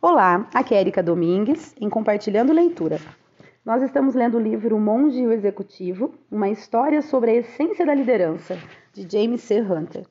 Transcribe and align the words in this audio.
Olá, 0.00 0.48
aqui 0.54 0.76
é 0.76 0.80
Erika 0.80 1.02
Domingues, 1.02 1.74
em 1.80 1.90
Compartilhando 1.90 2.52
Leitura. 2.52 3.00
Nós 3.64 3.82
estamos 3.82 4.14
lendo 4.14 4.36
o 4.36 4.40
livro 4.40 4.76
O 4.76 4.80
Monge 4.80 5.18
e 5.18 5.26
o 5.26 5.32
Executivo, 5.32 6.14
uma 6.30 6.48
história 6.48 7.02
sobre 7.02 7.32
a 7.32 7.34
essência 7.34 7.84
da 7.84 7.92
liderança, 7.94 8.56
de 8.92 9.10
James 9.10 9.40
C. 9.40 9.60
Hunter. 9.60 10.06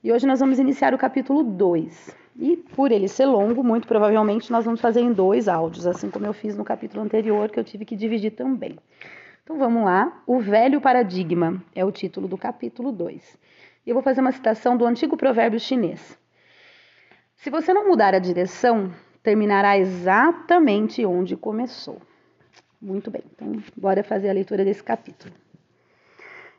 E 0.00 0.12
hoje 0.12 0.28
nós 0.28 0.38
vamos 0.38 0.60
iniciar 0.60 0.94
o 0.94 0.98
capítulo 0.98 1.42
2. 1.42 2.16
E 2.36 2.56
por 2.56 2.92
ele 2.92 3.08
ser 3.08 3.26
longo, 3.26 3.64
muito 3.64 3.88
provavelmente 3.88 4.52
nós 4.52 4.64
vamos 4.64 4.80
fazer 4.80 5.00
em 5.00 5.12
dois 5.12 5.48
áudios, 5.48 5.88
assim 5.88 6.08
como 6.08 6.24
eu 6.24 6.32
fiz 6.32 6.56
no 6.56 6.62
capítulo 6.62 7.02
anterior, 7.02 7.50
que 7.50 7.58
eu 7.58 7.64
tive 7.64 7.84
que 7.84 7.96
dividir 7.96 8.30
também. 8.30 8.78
Então 9.42 9.58
vamos 9.58 9.84
lá. 9.84 10.22
O 10.24 10.38
Velho 10.38 10.80
Paradigma 10.80 11.60
é 11.74 11.84
o 11.84 11.90
título 11.90 12.28
do 12.28 12.38
capítulo 12.38 12.92
2. 12.92 13.36
E 13.84 13.90
eu 13.90 13.94
vou 13.94 14.04
fazer 14.04 14.20
uma 14.20 14.30
citação 14.30 14.76
do 14.76 14.86
antigo 14.86 15.16
provérbio 15.16 15.58
chinês. 15.58 16.16
Se 17.34 17.50
você 17.50 17.74
não 17.74 17.88
mudar 17.88 18.14
a 18.14 18.20
direção, 18.20 18.92
terminará 19.22 19.78
exatamente 19.78 21.04
onde 21.06 21.36
começou. 21.36 21.98
Muito 22.80 23.10
bem, 23.10 23.22
então 23.32 23.62
bora 23.76 24.02
fazer 24.02 24.28
a 24.28 24.32
leitura 24.32 24.64
desse 24.64 24.82
capítulo. 24.82 25.32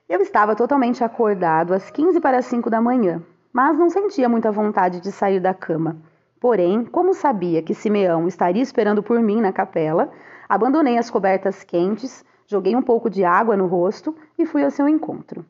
Eu 0.08 0.22
estava 0.22 0.56
totalmente 0.56 1.04
acordado 1.04 1.73
às 1.73 1.90
15 1.90 2.20
para 2.22 2.38
as 2.38 2.46
5 2.46 2.70
da 2.70 2.82
manhã, 2.82 3.22
mas 3.52 3.78
não 3.78 3.90
sentia 3.90 4.30
muita 4.30 4.52
vontade 4.52 5.00
de 5.00 5.12
sair 5.12 5.40
da 5.40 5.54
cama. 5.54 5.98
Porém, 6.40 6.84
como 6.86 7.14
sabia 7.14 7.62
que 7.62 7.73
Simeão 7.73 8.28
estaria 8.28 8.62
esperando 8.62 9.02
por 9.02 9.22
mim 9.22 9.42
na 9.42 9.52
capela, 9.52 10.12
abandonei 10.48 10.98
as 10.98 11.09
cobertas 11.09 11.64
quentes, 11.64 12.23
joguei 12.45 12.76
um 12.76 12.82
pouco 12.82 13.09
de 13.09 13.23
água 13.23 13.56
no 13.56 13.66
rosto 13.66 14.16
e 14.38 14.45
fui 14.45 14.64
ao 14.64 14.72
seu 14.72 14.88
encontro. 14.88 15.45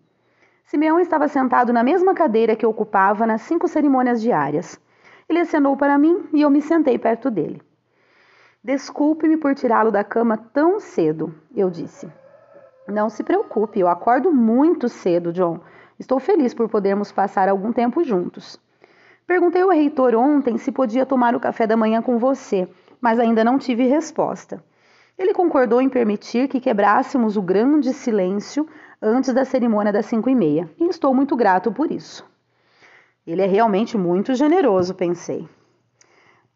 Simeão 0.65 0.99
estava 0.99 1.27
sentado 1.27 1.73
na 1.73 1.83
mesma 1.83 2.13
cadeira 2.13 2.55
que 2.55 2.65
ocupava 2.65 3.27
nas 3.27 3.41
cinco 3.41 3.67
cerimônias 3.67 4.21
diárias. 4.21 4.79
Ele 5.27 5.39
acenou 5.39 5.75
para 5.77 5.97
mim 5.97 6.27
e 6.33 6.41
eu 6.41 6.49
me 6.49 6.61
sentei 6.61 6.97
perto 6.97 7.31
dele. 7.31 7.61
Desculpe-me 8.63 9.37
por 9.37 9.53
tirá-lo 9.55 9.91
da 9.91 10.03
cama 10.03 10.37
tão 10.37 10.79
cedo, 10.79 11.33
eu 11.55 11.69
disse. 11.69 12.09
Não 12.87 13.09
se 13.09 13.23
preocupe, 13.23 13.79
eu 13.79 13.87
acordo 13.87 14.31
muito 14.31 14.87
cedo, 14.87 15.33
John. 15.33 15.59
Estou 15.99 16.19
feliz 16.19 16.53
por 16.53 16.69
podermos 16.69 17.11
passar 17.11 17.47
algum 17.47 17.71
tempo 17.71 18.03
juntos. 18.03 18.59
Perguntei 19.25 19.61
ao 19.61 19.69
reitor 19.69 20.15
ontem 20.15 20.57
se 20.57 20.71
podia 20.71 21.05
tomar 21.05 21.35
o 21.35 21.39
café 21.39 21.65
da 21.65 21.77
manhã 21.77 22.01
com 22.01 22.17
você, 22.17 22.67
mas 22.99 23.19
ainda 23.19 23.43
não 23.43 23.57
tive 23.57 23.85
resposta. 23.85 24.63
Ele 25.17 25.33
concordou 25.33 25.81
em 25.81 25.89
permitir 25.89 26.47
que 26.47 26.59
quebrássemos 26.59 27.37
o 27.37 27.41
grande 27.41 27.93
silêncio 27.93 28.67
antes 29.01 29.33
da 29.33 29.45
cerimônia 29.45 29.93
das 29.93 30.05
cinco 30.05 30.29
e 30.29 30.35
meia, 30.35 30.69
e 30.79 30.87
estou 30.87 31.13
muito 31.13 31.35
grato 31.35 31.71
por 31.71 31.91
isso. 31.91 32.25
Ele 33.25 33.41
é 33.41 33.45
realmente 33.45 33.97
muito 33.97 34.33
generoso, 34.35 34.93
pensei. 34.93 35.47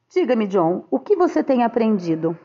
Diga-me, 0.10 0.48
John, 0.48 0.86
o 0.92 1.00
que 1.00 1.16
você 1.16 1.44
tem 1.44 1.64
aprendido? 1.64 2.38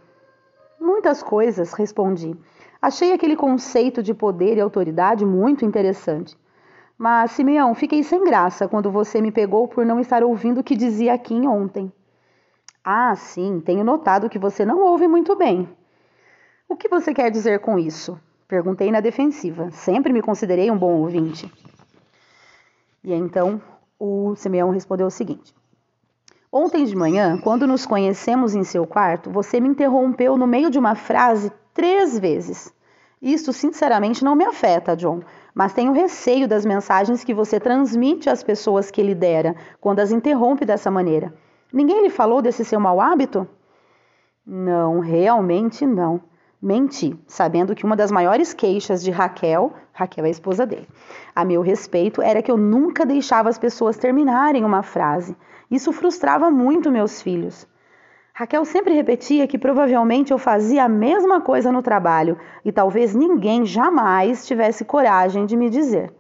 Muitas 0.81 1.23
coisas, 1.23 1.73
respondi. 1.73 2.37
Achei 2.81 3.12
aquele 3.12 3.37
conceito 3.37 4.03
de 4.03 4.12
poder 4.12 4.56
e 4.56 4.61
autoridade 4.61 5.25
muito 5.25 5.65
interessante. 5.65 6.37
Mas, 6.98 7.33
Simeão, 7.33 7.75
fiquei 7.75 8.03
sem 8.03 8.23
graça 8.25 8.69
quando 8.69 8.91
você 8.91 9.20
me 9.20 9.33
pegou 9.33 9.67
por 9.67 9.84
não 9.84 9.98
estar 9.98 10.23
ouvindo 10.23 10.61
o 10.61 10.65
que 10.65 10.77
dizia 10.77 11.15
aqui 11.15 11.34
ontem. 11.47 11.93
Ah, 12.84 13.15
sim, 13.15 13.61
tenho 13.61 13.84
notado 13.84 14.28
que 14.28 14.39
você 14.39 14.65
não 14.65 14.81
ouve 14.81 15.06
muito 15.06 15.37
bem. 15.37 15.69
O 16.69 16.77
que 16.77 16.89
você 16.89 17.12
quer 17.15 17.31
dizer 17.31 17.61
com 17.61 17.78
isso? 17.78 18.19
Perguntei 18.48 18.91
na 18.91 19.00
defensiva. 19.00 19.70
Sempre 19.70 20.12
me 20.12 20.23
considerei 20.23 20.70
um 20.70 20.78
bom 20.78 21.00
ouvinte. 21.00 21.53
E 23.05 23.12
então 23.12 23.61
o 24.05 24.34
Simeão 24.34 24.70
respondeu 24.70 25.06
o 25.06 25.11
seguinte: 25.11 25.55
Ontem 26.50 26.84
de 26.84 26.97
manhã, 26.97 27.39
quando 27.39 27.69
nos 27.69 27.86
conhecemos 27.86 28.53
em 28.53 28.64
seu 28.64 28.84
quarto, 28.84 29.31
você 29.31 29.61
me 29.61 29.69
interrompeu 29.69 30.36
no 30.36 30.44
meio 30.44 30.70
de 30.70 30.78
uma 30.78 30.97
frase 30.97 31.53
três 31.72 32.19
vezes. 32.19 32.75
Isso, 33.22 33.53
sinceramente, 33.53 34.25
não 34.25 34.34
me 34.34 34.44
afeta, 34.44 34.97
John, 34.97 35.20
mas 35.54 35.72
tenho 35.72 35.93
receio 35.93 36.49
das 36.49 36.66
mensagens 36.66 37.22
que 37.22 37.32
você 37.32 37.60
transmite 37.60 38.28
às 38.28 38.43
pessoas 38.43 38.91
que 38.91 39.00
lidera 39.00 39.54
quando 39.81 40.00
as 40.00 40.10
interrompe 40.10 40.65
dessa 40.65 40.91
maneira. 40.91 41.32
Ninguém 41.72 42.03
lhe 42.03 42.10
falou 42.10 42.43
desse 42.43 42.65
seu 42.65 42.81
mau 42.81 43.00
hábito? 43.00 43.47
Não, 44.44 44.99
realmente 44.99 45.87
não. 45.87 46.21
Menti, 46.65 47.19
sabendo 47.27 47.75
que 47.75 47.84
uma 47.84 47.97
das 47.97 48.12
maiores 48.12 48.55
queixas 48.55 49.03
de 49.03 49.11
Raquel, 49.11 49.73
Raquel 49.93 50.25
é 50.25 50.28
a 50.28 50.31
esposa 50.31 50.65
dele, 50.65 50.87
a 51.34 51.45
meu 51.45 51.61
respeito, 51.61 52.23
era 52.23 52.41
que 52.41 52.53
eu 52.53 52.56
nunca 52.56 53.05
deixava 53.05 53.49
as 53.49 53.59
pessoas 53.59 53.97
terminarem 53.97 54.65
uma 54.65 54.81
frase. 54.81 55.37
Isso 55.69 55.91
frustrava 55.91 56.53
muito 56.53 56.89
meus 56.89 57.21
filhos. 57.21 57.67
Raquel 58.33 58.65
sempre 58.65 58.95
repetia 58.95 59.49
que 59.49 59.59
provavelmente 59.59 60.31
eu 60.31 60.39
fazia 60.39 60.84
a 60.84 60.89
mesma 60.89 61.41
coisa 61.41 61.73
no 61.73 61.83
trabalho 61.83 62.39
e 62.65 62.71
talvez 62.71 63.12
ninguém 63.12 63.67
jamais 63.67 64.47
tivesse 64.47 64.84
coragem 64.84 65.47
de 65.47 65.56
me 65.56 65.69
dizer. 65.69 66.15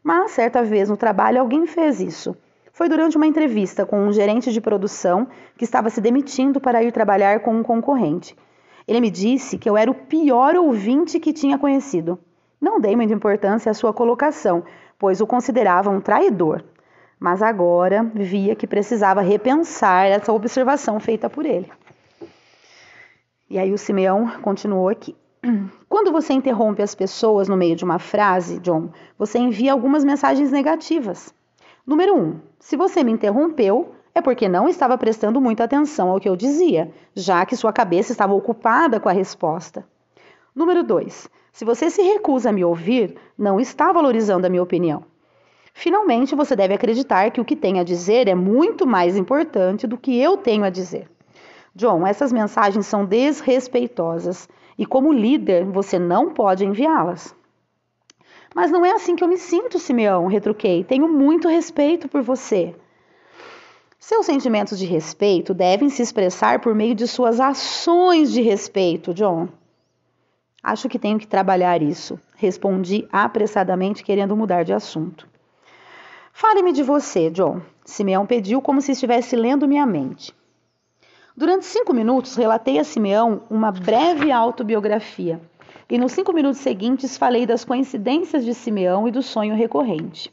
Mas 0.00 0.30
certa 0.30 0.62
vez 0.62 0.88
no 0.88 0.96
trabalho 0.96 1.40
alguém 1.40 1.66
fez 1.66 2.00
isso. 2.00 2.36
Foi 2.72 2.88
durante 2.88 3.16
uma 3.16 3.26
entrevista 3.26 3.84
com 3.84 3.98
um 4.06 4.12
gerente 4.12 4.52
de 4.52 4.60
produção 4.60 5.26
que 5.56 5.64
estava 5.64 5.90
se 5.90 6.00
demitindo 6.00 6.60
para 6.60 6.84
ir 6.84 6.92
trabalhar 6.92 7.40
com 7.40 7.52
um 7.52 7.64
concorrente. 7.64 8.36
Ele 8.88 9.02
me 9.02 9.10
disse 9.10 9.58
que 9.58 9.68
eu 9.68 9.76
era 9.76 9.90
o 9.90 9.94
pior 9.94 10.56
ouvinte 10.56 11.20
que 11.20 11.30
tinha 11.30 11.58
conhecido. 11.58 12.18
Não 12.58 12.80
dei 12.80 12.96
muita 12.96 13.12
importância 13.12 13.70
à 13.70 13.74
sua 13.74 13.92
colocação, 13.92 14.64
pois 14.98 15.20
o 15.20 15.26
considerava 15.26 15.90
um 15.90 16.00
traidor. 16.00 16.64
Mas 17.20 17.42
agora 17.42 18.10
via 18.14 18.56
que 18.56 18.66
precisava 18.66 19.20
repensar 19.20 20.06
essa 20.06 20.32
observação 20.32 20.98
feita 20.98 21.28
por 21.28 21.44
ele. 21.44 21.70
E 23.50 23.58
aí 23.58 23.74
o 23.74 23.78
Simeão 23.78 24.40
continuou 24.40 24.88
aqui. 24.88 25.14
Quando 25.86 26.10
você 26.10 26.32
interrompe 26.32 26.80
as 26.80 26.94
pessoas 26.94 27.46
no 27.46 27.58
meio 27.58 27.76
de 27.76 27.84
uma 27.84 27.98
frase, 27.98 28.58
John, 28.60 28.90
você 29.18 29.38
envia 29.38 29.72
algumas 29.72 30.02
mensagens 30.02 30.50
negativas. 30.50 31.34
Número 31.86 32.16
um, 32.16 32.40
se 32.58 32.74
você 32.74 33.04
me 33.04 33.12
interrompeu, 33.12 33.94
é 34.18 34.22
porque 34.22 34.48
não 34.48 34.68
estava 34.68 34.98
prestando 34.98 35.40
muita 35.40 35.64
atenção 35.64 36.10
ao 36.10 36.20
que 36.20 36.28
eu 36.28 36.36
dizia, 36.36 36.90
já 37.14 37.46
que 37.46 37.56
sua 37.56 37.72
cabeça 37.72 38.12
estava 38.12 38.34
ocupada 38.34 39.00
com 39.00 39.08
a 39.08 39.12
resposta. 39.12 39.86
Número 40.54 40.82
2. 40.82 41.28
Se 41.52 41.64
você 41.64 41.88
se 41.88 42.02
recusa 42.02 42.50
a 42.50 42.52
me 42.52 42.64
ouvir, 42.64 43.16
não 43.36 43.58
está 43.58 43.92
valorizando 43.92 44.46
a 44.46 44.50
minha 44.50 44.62
opinião. 44.62 45.04
Finalmente, 45.72 46.34
você 46.34 46.56
deve 46.56 46.74
acreditar 46.74 47.30
que 47.30 47.40
o 47.40 47.44
que 47.44 47.54
tem 47.54 47.78
a 47.78 47.84
dizer 47.84 48.26
é 48.26 48.34
muito 48.34 48.86
mais 48.86 49.16
importante 49.16 49.86
do 49.86 49.96
que 49.96 50.20
eu 50.20 50.36
tenho 50.36 50.64
a 50.64 50.70
dizer. 50.70 51.08
John, 51.74 52.04
essas 52.04 52.32
mensagens 52.32 52.86
são 52.86 53.04
desrespeitosas 53.04 54.48
e, 54.76 54.84
como 54.84 55.12
líder, 55.12 55.64
você 55.64 55.96
não 55.98 56.30
pode 56.34 56.64
enviá-las. 56.64 57.34
Mas 58.52 58.70
não 58.72 58.84
é 58.84 58.90
assim 58.90 59.14
que 59.14 59.22
eu 59.22 59.28
me 59.28 59.38
sinto, 59.38 59.78
Simeão, 59.78 60.26
retruquei. 60.26 60.82
Tenho 60.82 61.06
muito 61.06 61.46
respeito 61.46 62.08
por 62.08 62.22
você. 62.22 62.74
Seus 64.08 64.24
sentimentos 64.24 64.78
de 64.78 64.86
respeito 64.86 65.52
devem 65.52 65.90
se 65.90 66.00
expressar 66.00 66.60
por 66.60 66.74
meio 66.74 66.94
de 66.94 67.06
suas 67.06 67.38
ações 67.38 68.32
de 68.32 68.40
respeito, 68.40 69.12
John. 69.12 69.48
Acho 70.62 70.88
que 70.88 70.98
tenho 70.98 71.18
que 71.18 71.26
trabalhar 71.26 71.82
isso, 71.82 72.18
respondi 72.34 73.06
apressadamente, 73.12 74.02
querendo 74.02 74.34
mudar 74.34 74.62
de 74.62 74.72
assunto. 74.72 75.28
Fale-me 76.32 76.72
de 76.72 76.82
você, 76.82 77.28
John. 77.28 77.60
Simeão 77.84 78.24
pediu 78.24 78.62
como 78.62 78.80
se 78.80 78.92
estivesse 78.92 79.36
lendo 79.36 79.68
minha 79.68 79.84
mente. 79.84 80.34
Durante 81.36 81.66
cinco 81.66 81.92
minutos, 81.92 82.34
relatei 82.34 82.78
a 82.78 82.84
Simeão 82.84 83.42
uma 83.50 83.70
breve 83.70 84.32
autobiografia. 84.32 85.38
E 85.86 85.98
nos 85.98 86.12
cinco 86.12 86.32
minutos 86.32 86.62
seguintes, 86.62 87.18
falei 87.18 87.44
das 87.44 87.62
coincidências 87.62 88.42
de 88.42 88.54
Simeão 88.54 89.06
e 89.06 89.10
do 89.10 89.20
sonho 89.20 89.54
recorrente. 89.54 90.32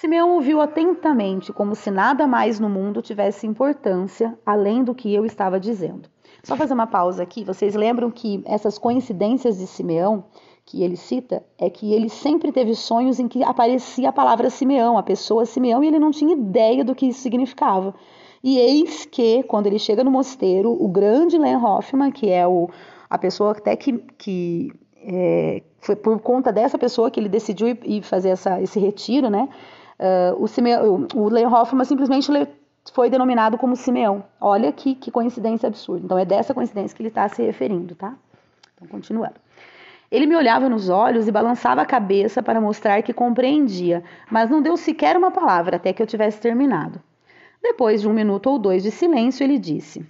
Simeão 0.00 0.32
ouviu 0.32 0.62
atentamente, 0.62 1.52
como 1.52 1.74
se 1.74 1.90
nada 1.90 2.26
mais 2.26 2.58
no 2.58 2.70
mundo 2.70 3.02
tivesse 3.02 3.46
importância 3.46 4.34
além 4.46 4.82
do 4.82 4.94
que 4.94 5.12
eu 5.12 5.26
estava 5.26 5.60
dizendo. 5.60 6.08
Só 6.42 6.56
fazer 6.56 6.72
uma 6.72 6.86
pausa 6.86 7.22
aqui. 7.22 7.44
Vocês 7.44 7.74
lembram 7.74 8.10
que 8.10 8.42
essas 8.46 8.78
coincidências 8.78 9.58
de 9.58 9.66
Simeão 9.66 10.24
que 10.64 10.82
ele 10.82 10.96
cita 10.96 11.44
é 11.58 11.68
que 11.68 11.92
ele 11.92 12.08
sempre 12.08 12.50
teve 12.50 12.74
sonhos 12.74 13.20
em 13.20 13.28
que 13.28 13.44
aparecia 13.44 14.08
a 14.08 14.12
palavra 14.12 14.48
Simeão, 14.48 14.96
a 14.96 15.02
pessoa 15.02 15.44
Simeão, 15.44 15.84
e 15.84 15.88
ele 15.88 15.98
não 15.98 16.10
tinha 16.10 16.32
ideia 16.32 16.82
do 16.82 16.94
que 16.94 17.08
isso 17.08 17.20
significava. 17.20 17.94
E 18.42 18.56
eis 18.58 19.04
que, 19.04 19.42
quando 19.42 19.66
ele 19.66 19.78
chega 19.78 20.02
no 20.02 20.10
mosteiro, 20.10 20.82
o 20.82 20.88
grande 20.88 21.36
Len 21.36 21.56
Hoffman, 21.56 22.10
que 22.10 22.30
é 22.30 22.46
o, 22.46 22.70
a 23.10 23.18
pessoa 23.18 23.50
até 23.50 23.76
que, 23.76 23.98
que 24.16 24.72
é, 25.02 25.62
foi 25.78 25.94
por 25.94 26.18
conta 26.20 26.50
dessa 26.50 26.78
pessoa 26.78 27.10
que 27.10 27.20
ele 27.20 27.28
decidiu 27.28 27.68
ir, 27.84 28.02
fazer 28.02 28.30
essa, 28.30 28.62
esse 28.62 28.80
retiro, 28.80 29.28
né? 29.28 29.46
Uh, 30.00 30.42
o, 30.42 30.48
Simeão, 30.48 31.06
o 31.14 31.28
Len 31.28 31.46
Hoffman 31.46 31.84
simplesmente 31.84 32.32
foi 32.94 33.10
denominado 33.10 33.58
como 33.58 33.76
Simeão. 33.76 34.24
Olha 34.40 34.72
que, 34.72 34.94
que 34.94 35.10
coincidência 35.10 35.66
absurda. 35.66 36.06
Então 36.06 36.18
é 36.18 36.24
dessa 36.24 36.54
coincidência 36.54 36.96
que 36.96 37.02
ele 37.02 37.10
está 37.10 37.28
se 37.28 37.42
referindo, 37.42 37.94
tá? 37.94 38.14
Então, 38.74 38.88
continuando. 38.88 39.34
Ele 40.10 40.26
me 40.26 40.34
olhava 40.34 40.70
nos 40.70 40.88
olhos 40.88 41.28
e 41.28 41.32
balançava 41.32 41.82
a 41.82 41.86
cabeça 41.86 42.42
para 42.42 42.60
mostrar 42.60 43.02
que 43.02 43.12
compreendia, 43.12 44.02
mas 44.30 44.48
não 44.48 44.62
deu 44.62 44.74
sequer 44.76 45.18
uma 45.18 45.30
palavra 45.30 45.76
até 45.76 45.92
que 45.92 46.02
eu 46.02 46.06
tivesse 46.06 46.40
terminado. 46.40 47.00
Depois 47.62 48.00
de 48.00 48.08
um 48.08 48.12
minuto 48.14 48.48
ou 48.48 48.58
dois 48.58 48.82
de 48.82 48.90
silêncio, 48.90 49.44
ele 49.44 49.58
disse: 49.58 50.04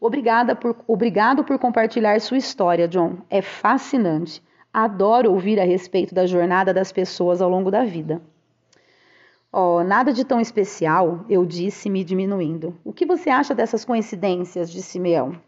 Obrigada 0.00 0.56
por, 0.56 0.76
obrigado 0.88 1.44
por 1.44 1.56
compartilhar 1.58 2.20
sua 2.20 2.36
história, 2.36 2.88
John. 2.88 3.18
É 3.30 3.40
fascinante. 3.40 4.42
Adoro 4.74 5.32
ouvir 5.32 5.58
a 5.60 5.64
respeito 5.64 6.14
da 6.14 6.26
jornada 6.26 6.74
das 6.74 6.90
pessoas 6.90 7.40
ao 7.40 7.48
longo 7.48 7.70
da 7.70 7.84
vida. 7.84 8.20
Oh, 9.50 9.82
nada 9.82 10.12
de 10.12 10.24
tão 10.24 10.40
especial, 10.40 11.24
eu 11.28 11.46
disse, 11.46 11.88
me 11.88 12.04
diminuindo. 12.04 12.78
O 12.84 12.92
que 12.92 13.06
você 13.06 13.30
acha 13.30 13.54
dessas 13.54 13.82
coincidências? 13.82 14.70
disse 14.70 14.90
Simeão. 14.90 15.40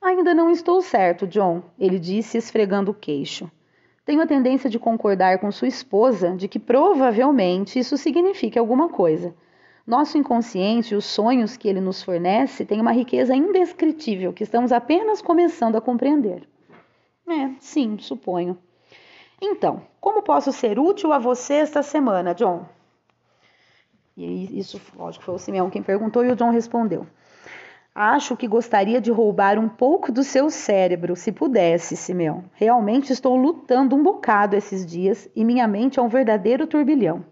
Ainda 0.00 0.32
não 0.32 0.48
estou 0.48 0.80
certo, 0.80 1.26
John, 1.26 1.62
ele 1.76 1.98
disse, 1.98 2.38
esfregando 2.38 2.92
o 2.92 2.94
queixo. 2.94 3.50
Tenho 4.04 4.22
a 4.22 4.26
tendência 4.26 4.70
de 4.70 4.78
concordar 4.78 5.38
com 5.40 5.50
sua 5.50 5.66
esposa 5.66 6.36
de 6.36 6.46
que 6.46 6.60
provavelmente 6.60 7.80
isso 7.80 7.96
signifique 7.96 8.58
alguma 8.58 8.88
coisa. 8.88 9.34
Nosso 9.84 10.16
inconsciente 10.16 10.94
e 10.94 10.96
os 10.96 11.04
sonhos 11.04 11.56
que 11.56 11.68
ele 11.68 11.80
nos 11.80 12.02
fornece 12.02 12.64
têm 12.64 12.80
uma 12.80 12.92
riqueza 12.92 13.34
indescritível 13.34 14.32
que 14.32 14.44
estamos 14.44 14.70
apenas 14.70 15.20
começando 15.20 15.76
a 15.76 15.80
compreender. 15.80 16.48
É, 17.28 17.50
sim, 17.58 17.98
suponho. 17.98 18.56
Então, 19.40 19.82
como 20.00 20.22
posso 20.22 20.52
ser 20.52 20.78
útil 20.78 21.12
a 21.12 21.18
você 21.18 21.54
esta 21.54 21.82
semana, 21.82 22.34
John? 22.34 22.66
E 24.16 24.58
isso, 24.58 24.80
lógico, 24.96 25.24
foi 25.24 25.34
o 25.34 25.38
Simeão 25.38 25.70
quem 25.70 25.82
perguntou 25.82 26.24
e 26.24 26.32
o 26.32 26.36
John 26.36 26.50
respondeu. 26.50 27.06
Acho 27.94 28.36
que 28.36 28.48
gostaria 28.48 29.00
de 29.00 29.10
roubar 29.10 29.58
um 29.58 29.68
pouco 29.68 30.10
do 30.10 30.22
seu 30.22 30.50
cérebro, 30.50 31.16
se 31.16 31.32
pudesse, 31.32 31.96
Simeão. 31.96 32.44
Realmente 32.54 33.12
estou 33.12 33.36
lutando 33.36 33.94
um 33.94 34.02
bocado 34.02 34.56
esses 34.56 34.84
dias 34.84 35.28
e 35.34 35.44
minha 35.44 35.66
mente 35.66 35.98
é 35.98 36.02
um 36.02 36.08
verdadeiro 36.08 36.66
turbilhão. 36.66 37.24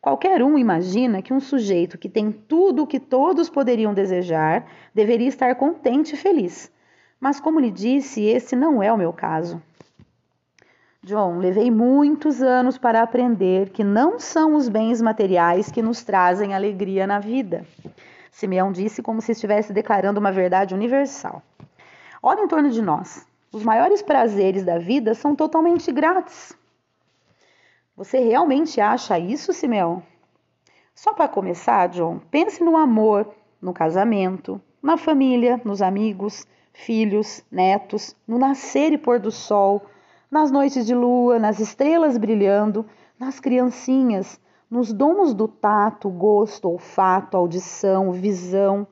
Qualquer 0.00 0.42
um 0.42 0.58
imagina 0.58 1.22
que 1.22 1.32
um 1.32 1.40
sujeito 1.40 1.96
que 1.96 2.08
tem 2.08 2.30
tudo 2.30 2.82
o 2.82 2.86
que 2.86 3.00
todos 3.00 3.48
poderiam 3.48 3.94
desejar 3.94 4.66
deveria 4.92 5.28
estar 5.28 5.54
contente 5.54 6.14
e 6.14 6.18
feliz. 6.18 6.70
Mas, 7.18 7.40
como 7.40 7.58
lhe 7.58 7.70
disse, 7.70 8.22
esse 8.22 8.54
não 8.54 8.82
é 8.82 8.92
o 8.92 8.98
meu 8.98 9.12
caso. 9.12 9.62
John, 11.04 11.36
levei 11.36 11.70
muitos 11.70 12.40
anos 12.40 12.78
para 12.78 13.02
aprender 13.02 13.68
que 13.68 13.84
não 13.84 14.18
são 14.18 14.54
os 14.54 14.70
bens 14.70 15.02
materiais 15.02 15.70
que 15.70 15.82
nos 15.82 16.02
trazem 16.02 16.54
alegria 16.54 17.06
na 17.06 17.18
vida. 17.18 17.66
Simeão 18.32 18.72
disse 18.72 19.02
como 19.02 19.20
se 19.20 19.32
estivesse 19.32 19.70
declarando 19.70 20.18
uma 20.18 20.32
verdade 20.32 20.72
universal. 20.72 21.42
Olha 22.22 22.40
em 22.40 22.48
torno 22.48 22.70
de 22.70 22.80
nós. 22.80 23.26
Os 23.52 23.62
maiores 23.62 24.00
prazeres 24.00 24.64
da 24.64 24.78
vida 24.78 25.12
são 25.12 25.36
totalmente 25.36 25.92
grátis. 25.92 26.56
Você 27.94 28.18
realmente 28.20 28.80
acha 28.80 29.18
isso, 29.18 29.52
Simeão? 29.52 30.02
Só 30.94 31.12
para 31.12 31.28
começar, 31.28 31.86
John, 31.90 32.18
pense 32.30 32.64
no 32.64 32.78
amor, 32.78 33.28
no 33.60 33.74
casamento, 33.74 34.58
na 34.82 34.96
família, 34.96 35.60
nos 35.66 35.82
amigos, 35.82 36.46
filhos, 36.72 37.44
netos, 37.52 38.16
no 38.26 38.38
nascer 38.38 38.90
e 38.94 38.96
pôr 38.96 39.20
do 39.20 39.30
sol, 39.30 39.84
nas 40.30 40.50
noites 40.50 40.86
de 40.86 40.94
lua, 40.94 41.38
nas 41.38 41.60
estrelas 41.60 42.16
brilhando, 42.18 42.86
nas 43.18 43.40
criancinhas, 43.40 44.40
nos 44.70 44.92
dons 44.92 45.34
do 45.34 45.46
tato, 45.46 46.08
gosto, 46.10 46.68
olfato, 46.68 47.36
audição, 47.36 48.12
visão, 48.12 48.86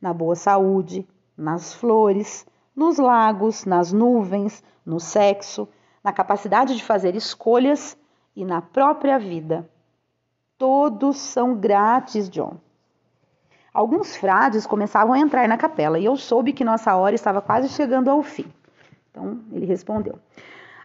na 0.00 0.12
boa 0.12 0.34
saúde, 0.34 1.06
nas 1.36 1.72
flores, 1.72 2.46
nos 2.74 2.98
lagos, 2.98 3.64
nas 3.64 3.92
nuvens, 3.92 4.62
no 4.84 4.98
sexo, 4.98 5.68
na 6.02 6.12
capacidade 6.12 6.76
de 6.76 6.84
fazer 6.84 7.14
escolhas 7.14 7.96
e 8.34 8.44
na 8.44 8.62
própria 8.62 9.18
vida. 9.18 9.68
Todos 10.56 11.18
são 11.18 11.54
grátis, 11.54 12.28
John. 12.28 12.56
Alguns 13.72 14.16
frades 14.16 14.66
começavam 14.66 15.12
a 15.12 15.18
entrar 15.18 15.46
na 15.46 15.56
capela 15.56 15.98
e 15.98 16.04
eu 16.04 16.16
soube 16.16 16.52
que 16.52 16.64
nossa 16.64 16.96
hora 16.96 17.14
estava 17.14 17.40
quase 17.40 17.68
chegando 17.68 18.10
ao 18.10 18.22
fim. 18.22 18.46
Então 19.10 19.40
ele 19.52 19.66
respondeu: 19.66 20.18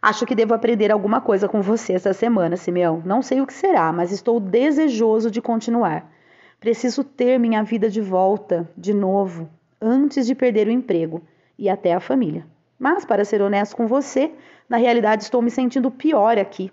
Acho 0.03 0.25
que 0.25 0.35
devo 0.35 0.53
aprender 0.53 0.91
alguma 0.91 1.21
coisa 1.21 1.47
com 1.47 1.61
você 1.61 1.93
essa 1.93 2.11
semana, 2.11 2.57
Simeão. 2.57 3.01
Não 3.05 3.21
sei 3.21 3.39
o 3.39 3.47
que 3.47 3.53
será, 3.53 3.89
mas 3.93 4.11
estou 4.11 4.37
desejoso 4.37 5.31
de 5.31 5.41
continuar. 5.41 6.11
Preciso 6.59 7.05
ter 7.05 7.39
minha 7.39 7.63
vida 7.63 7.89
de 7.89 8.01
volta, 8.01 8.69
de 8.75 8.93
novo, 8.93 9.49
antes 9.81 10.27
de 10.27 10.35
perder 10.35 10.67
o 10.67 10.71
emprego 10.71 11.21
e 11.57 11.69
até 11.69 11.93
a 11.93 12.01
família. 12.01 12.45
Mas, 12.77 13.05
para 13.05 13.23
ser 13.23 13.41
honesto 13.41 13.77
com 13.77 13.87
você, 13.87 14.33
na 14.67 14.75
realidade 14.75 15.23
estou 15.23 15.41
me 15.41 15.49
sentindo 15.49 15.89
pior 15.89 16.37
aqui. 16.37 16.69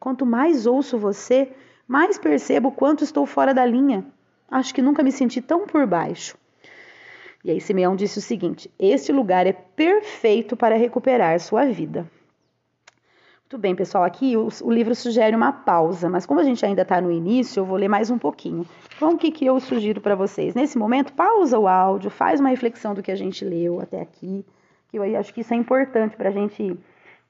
Quanto 0.00 0.26
mais 0.26 0.66
ouço 0.66 0.98
você, 0.98 1.52
mais 1.86 2.18
percebo 2.18 2.72
quanto 2.72 3.04
estou 3.04 3.26
fora 3.26 3.54
da 3.54 3.64
linha. 3.64 4.04
Acho 4.50 4.74
que 4.74 4.82
nunca 4.82 5.04
me 5.04 5.12
senti 5.12 5.40
tão 5.40 5.68
por 5.68 5.86
baixo. 5.86 6.36
E 7.44 7.52
aí 7.52 7.60
Simeão 7.60 7.94
disse 7.94 8.18
o 8.18 8.22
seguinte: 8.22 8.68
Este 8.76 9.12
lugar 9.12 9.46
é 9.46 9.52
perfeito 9.52 10.56
para 10.56 10.74
recuperar 10.74 11.38
sua 11.38 11.64
vida. 11.66 12.10
Muito 13.52 13.60
bem, 13.60 13.76
pessoal, 13.76 14.02
aqui 14.02 14.34
o, 14.34 14.48
o 14.62 14.70
livro 14.72 14.94
sugere 14.94 15.36
uma 15.36 15.52
pausa, 15.52 16.08
mas 16.08 16.24
como 16.24 16.40
a 16.40 16.42
gente 16.42 16.64
ainda 16.64 16.80
está 16.80 17.02
no 17.02 17.12
início, 17.12 17.60
eu 17.60 17.66
vou 17.66 17.76
ler 17.76 17.86
mais 17.86 18.08
um 18.08 18.16
pouquinho. 18.16 18.64
Então, 18.96 19.10
o 19.10 19.18
que, 19.18 19.30
que 19.30 19.44
eu 19.44 19.60
sugiro 19.60 20.00
para 20.00 20.14
vocês? 20.14 20.54
Nesse 20.54 20.78
momento, 20.78 21.12
pausa 21.12 21.58
o 21.58 21.68
áudio, 21.68 22.08
faz 22.08 22.40
uma 22.40 22.48
reflexão 22.48 22.94
do 22.94 23.02
que 23.02 23.12
a 23.12 23.14
gente 23.14 23.44
leu 23.44 23.78
até 23.78 24.00
aqui, 24.00 24.42
que 24.88 24.98
eu 24.98 25.02
acho 25.18 25.34
que 25.34 25.42
isso 25.42 25.52
é 25.52 25.56
importante 25.58 26.16
para 26.16 26.30
a 26.30 26.32
gente 26.32 26.78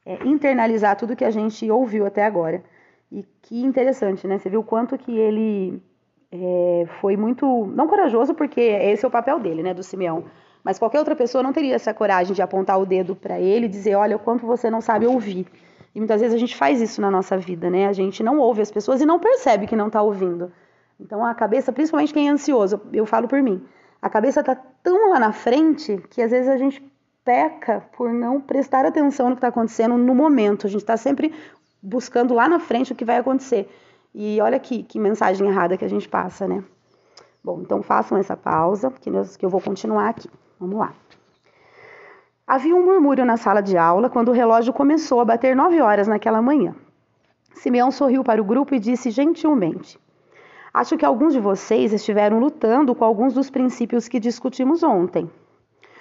é, 0.07 0.25
internalizar 0.25 0.97
tudo 0.97 1.17
que 1.17 1.25
a 1.25 1.31
gente 1.33 1.69
ouviu 1.69 2.07
até 2.07 2.25
agora. 2.25 2.63
E 3.11 3.27
que 3.43 3.61
interessante, 3.61 4.25
né? 4.25 4.39
Você 4.39 4.49
viu 4.49 4.63
quanto 4.63 4.97
que 4.97 5.19
ele 5.19 5.83
é, 6.31 6.87
foi 7.01 7.17
muito, 7.17 7.67
não 7.75 7.89
corajoso, 7.89 8.33
porque 8.33 8.61
esse 8.61 9.05
é 9.05 9.09
o 9.09 9.11
papel 9.11 9.41
dele, 9.41 9.61
né, 9.61 9.75
do 9.75 9.83
Simeão. 9.83 10.23
Mas 10.63 10.79
qualquer 10.79 11.01
outra 11.01 11.17
pessoa 11.17 11.43
não 11.43 11.53
teria 11.53 11.75
essa 11.75 11.93
coragem 11.93 12.33
de 12.33 12.41
apontar 12.43 12.79
o 12.79 12.87
dedo 12.87 13.17
para 13.17 13.41
ele 13.41 13.67
e 13.67 13.69
dizer, 13.69 13.97
olha, 13.97 14.15
o 14.15 14.21
quanto 14.21 14.47
você 14.47 14.71
não 14.71 14.81
sabe 14.81 15.05
ouvir. 15.05 15.49
E 15.95 15.99
muitas 15.99 16.21
vezes 16.21 16.35
a 16.35 16.39
gente 16.39 16.57
faz 16.57 16.81
isso 16.81 17.01
na 17.01 17.11
nossa 17.11 17.37
vida, 17.37 17.69
né? 17.69 17.87
A 17.87 17.93
gente 17.93 18.23
não 18.23 18.39
ouve 18.39 18.63
as 18.63 18.71
pessoas 18.71 19.01
e 19.01 19.07
não 19.07 19.19
percebe 19.19 19.67
que 19.67 19.77
não 19.77 19.89
está 19.89 20.01
ouvindo. 20.01 20.51
Então 20.99 21.25
a 21.25 21.35
cabeça, 21.35 21.73
principalmente 21.73 22.13
quem 22.13 22.29
é 22.29 22.31
ansioso, 22.31 22.81
eu 22.93 23.05
falo 23.05 23.29
por 23.29 23.43
mim, 23.43 23.63
a 24.01 24.09
cabeça 24.09 24.41
está 24.41 24.55
tão 24.83 25.11
lá 25.11 25.19
na 25.21 25.33
frente 25.33 26.03
que 26.11 26.23
às 26.23 26.31
vezes 26.31 26.49
a 26.49 26.57
gente 26.57 26.83
peca 27.25 27.85
por 27.97 28.13
não 28.13 28.41
prestar 28.41 28.85
atenção 28.85 29.29
no 29.29 29.37
que 29.37 29.39
está 29.39 29.49
acontecendo 29.49 29.97
no 29.97 30.15
momento. 30.15 30.67
A 30.67 30.71
gente 30.71 30.81
está 30.81 30.97
sempre 30.97 31.33
buscando 31.83 32.35
lá 32.35 32.49
na 32.49 32.59
frente 32.59 32.93
o 32.93 32.97
que 32.97 33.05
vai 33.05 33.19
acontecer. 33.19 33.69
E 34.15 34.41
olha 34.41 34.59
que, 34.59 34.83
que 34.83 34.99
mensagem 34.99 35.47
errada 35.47 35.77
que 35.77 35.85
a 35.85 35.89
gente 35.89 36.09
passa, 36.09 36.47
né? 36.47 36.63
Bom, 37.43 37.61
então 37.61 37.83
façam 37.83 38.19
essa 38.19 38.37
pausa, 38.37 38.91
que 38.91 39.45
eu 39.45 39.51
vou 39.51 39.61
continuar 39.61 40.09
aqui. 40.09 40.29
Vamos 40.61 40.79
lá. 40.79 40.95
Havia 42.47 42.75
um 42.75 42.85
murmúrio 42.85 43.25
na 43.25 43.37
sala 43.37 43.63
de 43.63 43.79
aula 43.79 44.11
quando 44.11 44.29
o 44.29 44.33
relógio 44.33 44.73
começou 44.73 45.21
a 45.21 45.25
bater 45.25 45.55
nove 45.55 45.81
horas 45.81 46.09
naquela 46.09 46.43
manhã. 46.43 46.75
Simeão 47.55 47.91
sorriu 47.91 48.25
para 48.25 48.43
o 48.43 48.45
grupo 48.45 48.75
e 48.75 48.81
disse 48.81 49.11
gentilmente: 49.11 49.99
Acho 50.75 50.97
que 50.97 51.05
alguns 51.05 51.33
de 51.33 51.41
vocês 51.41 51.93
estiveram 51.93 52.41
lutando 52.41 52.95
com 52.95 53.05
alguns 53.05 53.33
dos 53.33 53.49
princípios 53.49 54.09
que 54.09 54.19
discutimos 54.19 54.83
ontem. 54.83 55.31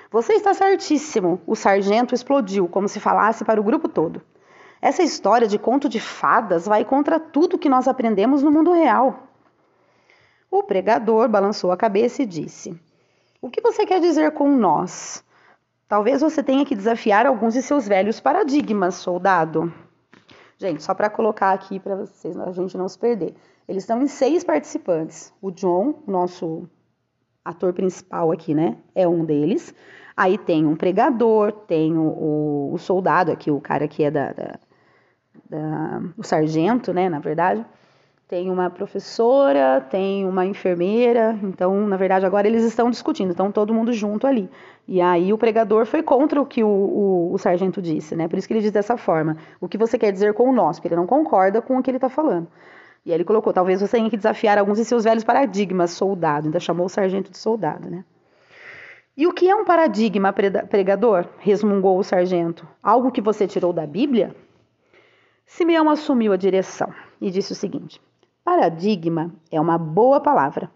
Você 0.09 0.33
está 0.33 0.53
certíssimo, 0.53 1.39
o 1.45 1.55
sargento 1.55 2.15
explodiu, 2.15 2.67
como 2.67 2.87
se 2.87 2.99
falasse 2.99 3.45
para 3.45 3.61
o 3.61 3.63
grupo 3.63 3.87
todo. 3.87 4.21
Essa 4.81 5.03
história 5.03 5.47
de 5.47 5.59
conto 5.59 5.87
de 5.87 5.99
fadas 5.99 6.65
vai 6.65 6.83
contra 6.83 7.19
tudo 7.19 7.57
que 7.57 7.69
nós 7.69 7.87
aprendemos 7.87 8.41
no 8.41 8.51
mundo 8.51 8.73
real. 8.73 9.27
O 10.49 10.63
pregador 10.63 11.29
balançou 11.29 11.71
a 11.71 11.77
cabeça 11.77 12.23
e 12.23 12.25
disse: 12.25 12.75
O 13.39 13.49
que 13.49 13.61
você 13.61 13.85
quer 13.85 14.01
dizer 14.01 14.31
com 14.31 14.49
nós? 14.49 15.23
Talvez 15.91 16.21
você 16.21 16.41
tenha 16.41 16.63
que 16.63 16.73
desafiar 16.73 17.25
alguns 17.25 17.53
de 17.53 17.61
seus 17.61 17.85
velhos 17.85 18.17
paradigmas, 18.17 18.95
soldado. 18.95 19.73
Gente, 20.57 20.81
só 20.81 20.93
para 20.93 21.09
colocar 21.09 21.51
aqui 21.51 21.81
para 21.81 21.97
vocês, 21.97 22.39
a 22.39 22.49
gente 22.53 22.77
não 22.77 22.87
se 22.87 22.97
perder. 22.97 23.35
Eles 23.67 23.83
estão 23.83 24.01
em 24.01 24.07
seis 24.07 24.41
participantes. 24.41 25.33
O 25.41 25.51
John, 25.51 25.95
nosso 26.07 26.65
ator 27.43 27.73
principal 27.73 28.31
aqui, 28.31 28.55
né? 28.55 28.77
É 28.95 29.05
um 29.05 29.25
deles. 29.25 29.75
Aí 30.15 30.37
tem 30.37 30.65
um 30.65 30.77
pregador, 30.77 31.51
tem 31.51 31.97
o, 31.97 32.03
o, 32.03 32.73
o 32.73 32.77
soldado 32.77 33.29
aqui, 33.29 33.51
o 33.51 33.59
cara 33.59 33.85
que 33.85 34.01
é 34.01 34.09
da, 34.09 34.31
da, 34.31 34.59
da, 35.49 36.01
o 36.15 36.23
sargento, 36.23 36.93
né? 36.93 37.09
Na 37.09 37.19
verdade 37.19 37.65
tem 38.31 38.49
uma 38.49 38.69
professora, 38.69 39.81
tem 39.81 40.25
uma 40.25 40.45
enfermeira, 40.45 41.37
então, 41.43 41.85
na 41.85 41.97
verdade, 41.97 42.25
agora 42.25 42.47
eles 42.47 42.63
estão 42.63 42.89
discutindo, 42.89 43.31
estão 43.31 43.51
todo 43.51 43.73
mundo 43.73 43.91
junto 43.91 44.25
ali. 44.25 44.49
E 44.87 44.99
aí 44.99 45.31
o 45.31 45.37
pregador 45.37 45.85
foi 45.85 46.03
contra 46.03 46.41
o 46.41 46.45
que 46.45 46.63
o, 46.63 46.67
o, 46.67 47.33
o, 47.33 47.37
sargento 47.37 47.81
disse, 47.81 48.15
né? 48.15 48.27
Por 48.27 48.37
isso 48.37 48.47
que 48.47 48.53
ele 48.53 48.61
diz 48.61 48.71
dessa 48.71 48.97
forma. 48.97 49.37
O 49.59 49.67
que 49.67 49.77
você 49.77 49.97
quer 49.97 50.11
dizer 50.11 50.33
com 50.33 50.49
o 50.49 50.53
nós? 50.53 50.77
Porque 50.77 50.89
ele 50.89 50.95
não 50.95 51.07
concorda 51.07 51.61
com 51.61 51.77
o 51.77 51.83
que 51.83 51.89
ele 51.89 51.97
está 51.97 52.09
falando. 52.09 52.47
E 53.05 53.11
aí 53.11 53.17
ele 53.17 53.23
colocou, 53.23 53.53
talvez 53.53 53.81
você 53.81 53.97
tenha 53.97 54.09
que 54.09 54.17
desafiar 54.17 54.57
alguns 54.57 54.77
de 54.77 54.85
seus 54.85 55.03
velhos 55.03 55.23
paradigmas, 55.23 55.91
soldado. 55.91 56.47
Ainda 56.47 56.59
chamou 56.59 56.85
o 56.85 56.89
sargento 56.89 57.31
de 57.31 57.37
soldado, 57.37 57.89
né? 57.89 58.03
E 59.15 59.27
o 59.27 59.33
que 59.33 59.49
é 59.49 59.55
um 59.55 59.65
paradigma, 59.65 60.33
pregador? 60.33 61.25
Resmungou 61.39 61.97
o 61.97 62.03
sargento. 62.03 62.67
Algo 62.81 63.11
que 63.11 63.21
você 63.21 63.47
tirou 63.47 63.73
da 63.73 63.85
Bíblia? 63.85 64.35
Simeão 65.45 65.89
assumiu 65.89 66.31
a 66.31 66.37
direção 66.37 66.93
e 67.19 67.29
disse 67.29 67.51
o 67.51 67.55
seguinte: 67.55 68.01
Paradigma 68.43 69.31
é 69.51 69.59
uma 69.59 69.77
boa 69.77 70.19
palavra. 70.19 70.71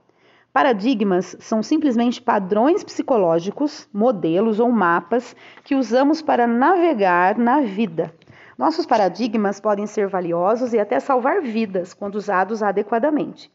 Paradigmas 0.55 1.35
são 1.41 1.61
simplesmente 1.61 2.21
padrões 2.21 2.81
psicológicos, 2.81 3.89
modelos 3.91 4.57
ou 4.57 4.71
mapas 4.71 5.35
que 5.65 5.75
usamos 5.75 6.21
para 6.21 6.47
navegar 6.47 7.37
na 7.37 7.59
vida. 7.59 8.13
Nossos 8.57 8.85
paradigmas 8.85 9.59
podem 9.59 9.85
ser 9.85 10.07
valiosos 10.07 10.71
e 10.71 10.79
até 10.79 10.97
salvar 11.01 11.41
vidas 11.41 11.93
quando 11.93 12.15
usados 12.15 12.63
adequadamente, 12.63 13.51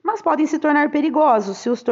mas 0.00 0.22
podem 0.22 0.46
se 0.46 0.60
tornar 0.60 0.92
perigosos 0.92 1.58
se 1.58 1.68
os, 1.68 1.82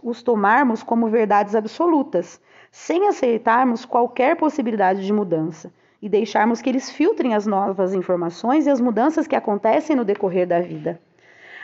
os 0.00 0.22
tomarmos 0.22 0.80
como 0.84 1.08
verdades 1.08 1.56
absolutas, 1.56 2.40
sem 2.70 3.08
aceitarmos 3.08 3.84
qualquer 3.84 4.36
possibilidade 4.36 5.04
de 5.04 5.12
mudança 5.12 5.72
e 6.00 6.08
deixarmos 6.08 6.62
que 6.62 6.70
eles 6.70 6.88
filtrem 6.88 7.34
as 7.34 7.46
novas 7.46 7.92
informações 7.92 8.64
e 8.64 8.70
as 8.70 8.80
mudanças 8.80 9.26
que 9.26 9.34
acontecem 9.34 9.96
no 9.96 10.04
decorrer 10.04 10.46
da 10.46 10.60
vida. 10.60 11.00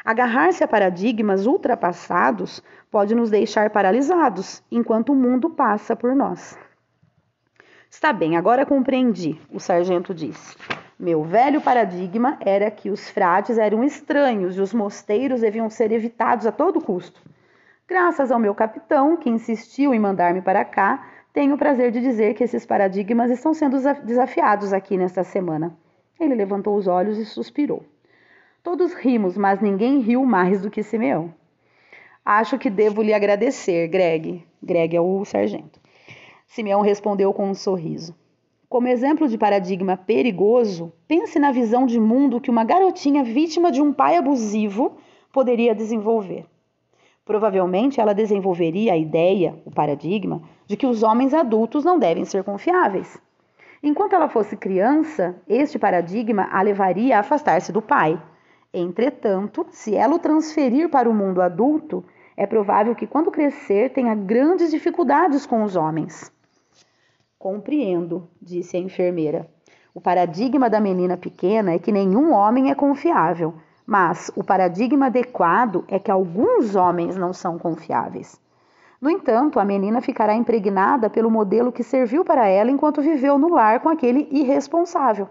Agarrar-se 0.04 0.64
a 0.64 0.68
paradigmas 0.68 1.46
ultrapassados 1.46 2.62
pode 2.90 3.14
nos 3.14 3.30
deixar 3.30 3.70
paralisados 3.70 4.62
enquanto 4.70 5.12
o 5.12 5.16
mundo 5.16 5.50
passa 5.50 5.94
por 5.94 6.14
nós. 6.14 6.58
Está 7.90 8.12
bem, 8.12 8.36
agora 8.36 8.64
compreendi, 8.64 9.40
o 9.52 9.58
sargento 9.58 10.14
disse. 10.14 10.56
Meu 10.98 11.24
velho 11.24 11.60
paradigma 11.60 12.38
era 12.40 12.70
que 12.70 12.90
os 12.90 13.08
frades 13.10 13.58
eram 13.58 13.82
estranhos 13.82 14.56
e 14.56 14.60
os 14.60 14.72
mosteiros 14.72 15.40
deviam 15.40 15.68
ser 15.68 15.90
evitados 15.92 16.46
a 16.46 16.52
todo 16.52 16.80
custo. 16.80 17.20
Graças 17.88 18.30
ao 18.30 18.38
meu 18.38 18.54
capitão, 18.54 19.16
que 19.16 19.28
insistiu 19.28 19.92
em 19.92 19.98
mandar-me 19.98 20.40
para 20.40 20.64
cá, 20.64 21.04
tenho 21.32 21.54
o 21.54 21.58
prazer 21.58 21.90
de 21.90 22.00
dizer 22.00 22.34
que 22.34 22.44
esses 22.44 22.64
paradigmas 22.66 23.30
estão 23.30 23.52
sendo 23.54 23.78
desafiados 24.04 24.72
aqui 24.72 24.96
nesta 24.96 25.24
semana. 25.24 25.74
Ele 26.18 26.34
levantou 26.34 26.76
os 26.76 26.86
olhos 26.86 27.18
e 27.18 27.24
suspirou. 27.24 27.84
Todos 28.62 28.92
rimos, 28.92 29.38
mas 29.38 29.58
ninguém 29.60 30.00
riu 30.00 30.24
mais 30.26 30.60
do 30.60 30.70
que 30.70 30.82
Simeão. 30.82 31.32
Acho 32.22 32.58
que 32.58 32.68
devo 32.68 33.00
lhe 33.00 33.14
agradecer, 33.14 33.88
Greg. 33.88 34.46
Greg 34.62 34.94
é 34.94 35.00
o 35.00 35.24
sargento. 35.24 35.80
Simeão 36.46 36.82
respondeu 36.82 37.32
com 37.32 37.48
um 37.48 37.54
sorriso. 37.54 38.14
Como 38.68 38.86
exemplo 38.86 39.26
de 39.28 39.38
paradigma 39.38 39.96
perigoso, 39.96 40.92
pense 41.08 41.38
na 41.38 41.50
visão 41.50 41.86
de 41.86 41.98
mundo 41.98 42.38
que 42.38 42.50
uma 42.50 42.62
garotinha 42.62 43.24
vítima 43.24 43.72
de 43.72 43.80
um 43.80 43.94
pai 43.94 44.16
abusivo 44.16 44.98
poderia 45.32 45.74
desenvolver. 45.74 46.44
Provavelmente 47.24 47.98
ela 47.98 48.12
desenvolveria 48.12 48.92
a 48.92 48.96
ideia, 48.96 49.56
o 49.64 49.70
paradigma, 49.70 50.42
de 50.66 50.76
que 50.76 50.86
os 50.86 51.02
homens 51.02 51.32
adultos 51.32 51.82
não 51.82 51.98
devem 51.98 52.26
ser 52.26 52.44
confiáveis. 52.44 53.18
Enquanto 53.82 54.12
ela 54.12 54.28
fosse 54.28 54.54
criança, 54.54 55.34
este 55.48 55.78
paradigma 55.78 56.46
a 56.52 56.60
levaria 56.60 57.16
a 57.16 57.20
afastar-se 57.20 57.72
do 57.72 57.80
pai, 57.80 58.20
Entretanto, 58.72 59.66
se 59.72 59.96
ela 59.96 60.14
o 60.14 60.18
transferir 60.18 60.88
para 60.88 61.10
o 61.10 61.14
mundo 61.14 61.42
adulto, 61.42 62.04
é 62.36 62.46
provável 62.46 62.94
que 62.94 63.06
quando 63.06 63.30
crescer 63.30 63.92
tenha 63.92 64.14
grandes 64.14 64.70
dificuldades 64.70 65.44
com 65.44 65.64
os 65.64 65.74
homens. 65.74 66.32
Compreendo, 67.36 68.28
disse 68.40 68.76
a 68.76 68.80
enfermeira. 68.80 69.50
O 69.92 70.00
paradigma 70.00 70.70
da 70.70 70.80
menina 70.80 71.16
pequena 71.16 71.72
é 71.72 71.80
que 71.80 71.90
nenhum 71.90 72.32
homem 72.32 72.70
é 72.70 72.74
confiável, 72.76 73.54
mas 73.84 74.30
o 74.36 74.44
paradigma 74.44 75.06
adequado 75.06 75.84
é 75.88 75.98
que 75.98 76.10
alguns 76.10 76.76
homens 76.76 77.16
não 77.16 77.32
são 77.32 77.58
confiáveis. 77.58 78.40
No 79.00 79.10
entanto, 79.10 79.58
a 79.58 79.64
menina 79.64 80.00
ficará 80.00 80.32
impregnada 80.32 81.10
pelo 81.10 81.30
modelo 81.30 81.72
que 81.72 81.82
serviu 81.82 82.24
para 82.24 82.46
ela 82.46 82.70
enquanto 82.70 83.02
viveu 83.02 83.36
no 83.36 83.48
lar 83.48 83.80
com 83.80 83.88
aquele 83.88 84.28
irresponsável 84.30 85.28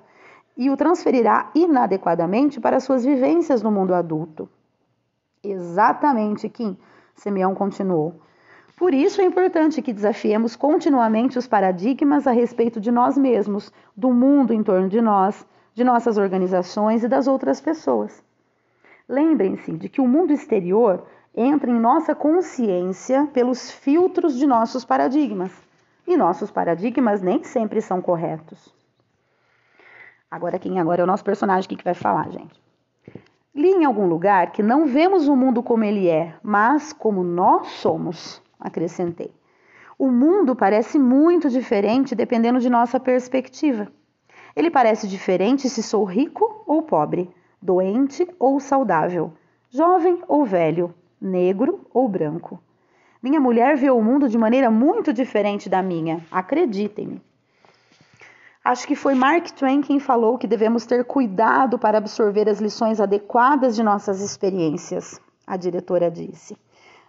e 0.58 0.70
o 0.70 0.78
transferirá 0.78 1.50
inadequadamente 1.56 2.60
para 2.60 2.80
suas 2.80 3.06
vivências 3.06 3.62
no 3.62 3.72
mundo 3.72 3.94
adulto. 3.94 4.50
Exatamente, 5.44 6.50
Kim, 6.50 6.78
Simeão 7.16 7.56
continuou. 7.56 8.22
Por 8.78 8.94
isso 8.94 9.22
é 9.22 9.26
importante 9.26 9.82
que 9.82 9.92
desafiemos 9.92 10.56
continuamente 10.56 11.38
os 11.38 11.48
paradigmas 11.48 12.26
a 12.26 12.32
respeito 12.32 12.80
de 12.80 12.92
nós 12.92 13.18
mesmos, 13.18 13.72
do 13.96 14.14
mundo 14.14 14.54
em 14.54 14.64
torno 14.64 14.88
de 14.88 15.02
nós, 15.02 15.46
de 15.74 15.84
nossas 15.84 16.18
organizações 16.18 17.04
e 17.04 17.08
das 17.08 17.28
outras 17.28 17.60
pessoas. 17.60 18.24
Lembrem-se 19.08 19.74
de 19.74 19.90
que 19.90 20.00
o 20.00 20.08
mundo 20.08 20.32
exterior 20.32 21.06
entra 21.36 21.70
em 21.70 21.80
nossa 21.80 22.16
consciência 22.16 23.28
pelos 23.34 23.72
filtros 23.72 24.38
de 24.38 24.46
nossos 24.46 24.86
paradigmas, 24.86 25.52
e 26.08 26.18
nossos 26.18 26.50
paradigmas 26.50 27.22
nem 27.22 27.44
sempre 27.44 27.82
são 27.82 28.02
corretos. 28.02 28.74
Agora 30.32 30.60
quem 30.60 30.80
agora 30.80 31.02
é 31.02 31.04
o 31.04 31.08
nosso 31.08 31.24
personagem 31.24 31.70
que 31.76 31.84
vai 31.84 31.94
falar, 31.94 32.30
gente. 32.30 32.62
Li 33.56 33.70
em 33.70 33.84
algum 33.84 34.08
lugar 34.08 34.52
que 34.52 34.62
não 34.62 34.86
vemos 34.86 35.28
o 35.28 35.36
mundo 35.36 35.64
como 35.64 35.84
ele 35.84 36.08
é, 36.08 36.36
mas 36.44 36.94
como 36.94 37.24
nós 37.24 37.68
somos, 37.68 38.42
acrescentei. 38.60 39.34
O 39.98 40.12
mundo 40.12 40.56
parece 40.56 41.00
muito 41.00 41.50
diferente 41.50 42.16
dependendo 42.16 42.60
de 42.60 42.70
nossa 42.70 43.00
perspectiva. 43.00 43.88
Ele 44.56 44.70
parece 44.70 45.08
diferente 45.08 45.68
se 45.68 45.82
sou 45.82 46.04
rico 46.04 46.64
ou 46.66 46.84
pobre, 46.84 47.30
doente 47.62 48.28
ou 48.40 48.60
saudável, 48.60 49.34
jovem 49.70 50.22
ou 50.28 50.46
velho, 50.46 50.94
negro 51.20 51.86
ou 51.94 52.08
branco. 52.08 52.62
Minha 53.22 53.40
mulher 53.40 53.76
vê 53.76 53.90
o 53.90 54.02
mundo 54.02 54.30
de 54.30 54.38
maneira 54.38 54.72
muito 54.72 55.12
diferente 55.12 55.68
da 55.68 55.82
minha, 55.82 56.24
acreditem-me. 56.32 57.22
Acho 58.70 58.86
que 58.86 58.94
foi 58.94 59.16
Mark 59.16 59.50
Twain 59.50 59.82
quem 59.82 60.00
falou 60.00 60.38
que 60.38 60.46
devemos 60.46 60.86
ter 60.86 61.04
cuidado 61.04 61.80
para 61.80 61.98
absorver 61.98 62.48
as 62.48 62.60
lições 62.60 63.02
adequadas 63.02 63.76
de 63.76 63.82
nossas 63.82 64.22
experiências, 64.22 65.20
a 65.48 65.58
diretora 65.58 66.12
disse. 66.12 66.56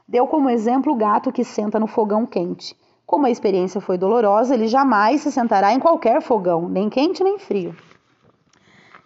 Deu 0.08 0.26
como 0.26 0.48
exemplo 0.48 0.90
o 0.90 0.96
gato 0.96 1.30
que 1.30 1.44
senta 1.44 1.78
no 1.78 1.86
fogão 1.86 2.24
quente. 2.24 2.74
Como 3.04 3.26
a 3.26 3.30
experiência 3.30 3.78
foi 3.78 3.98
dolorosa, 3.98 4.54
ele 4.54 4.68
jamais 4.68 5.20
se 5.20 5.30
sentará 5.30 5.70
em 5.74 5.78
qualquer 5.78 6.22
fogão, 6.22 6.66
nem 6.66 6.88
quente 6.88 7.22
nem 7.22 7.38
frio. 7.38 7.76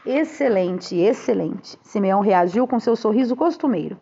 Excelente, 0.07 0.95
excelente. 0.95 1.77
Simeão 1.83 2.21
reagiu 2.21 2.69
com 2.69 2.79
seu 2.79 2.95
sorriso 2.95 3.35
costumeiro. 3.35 4.01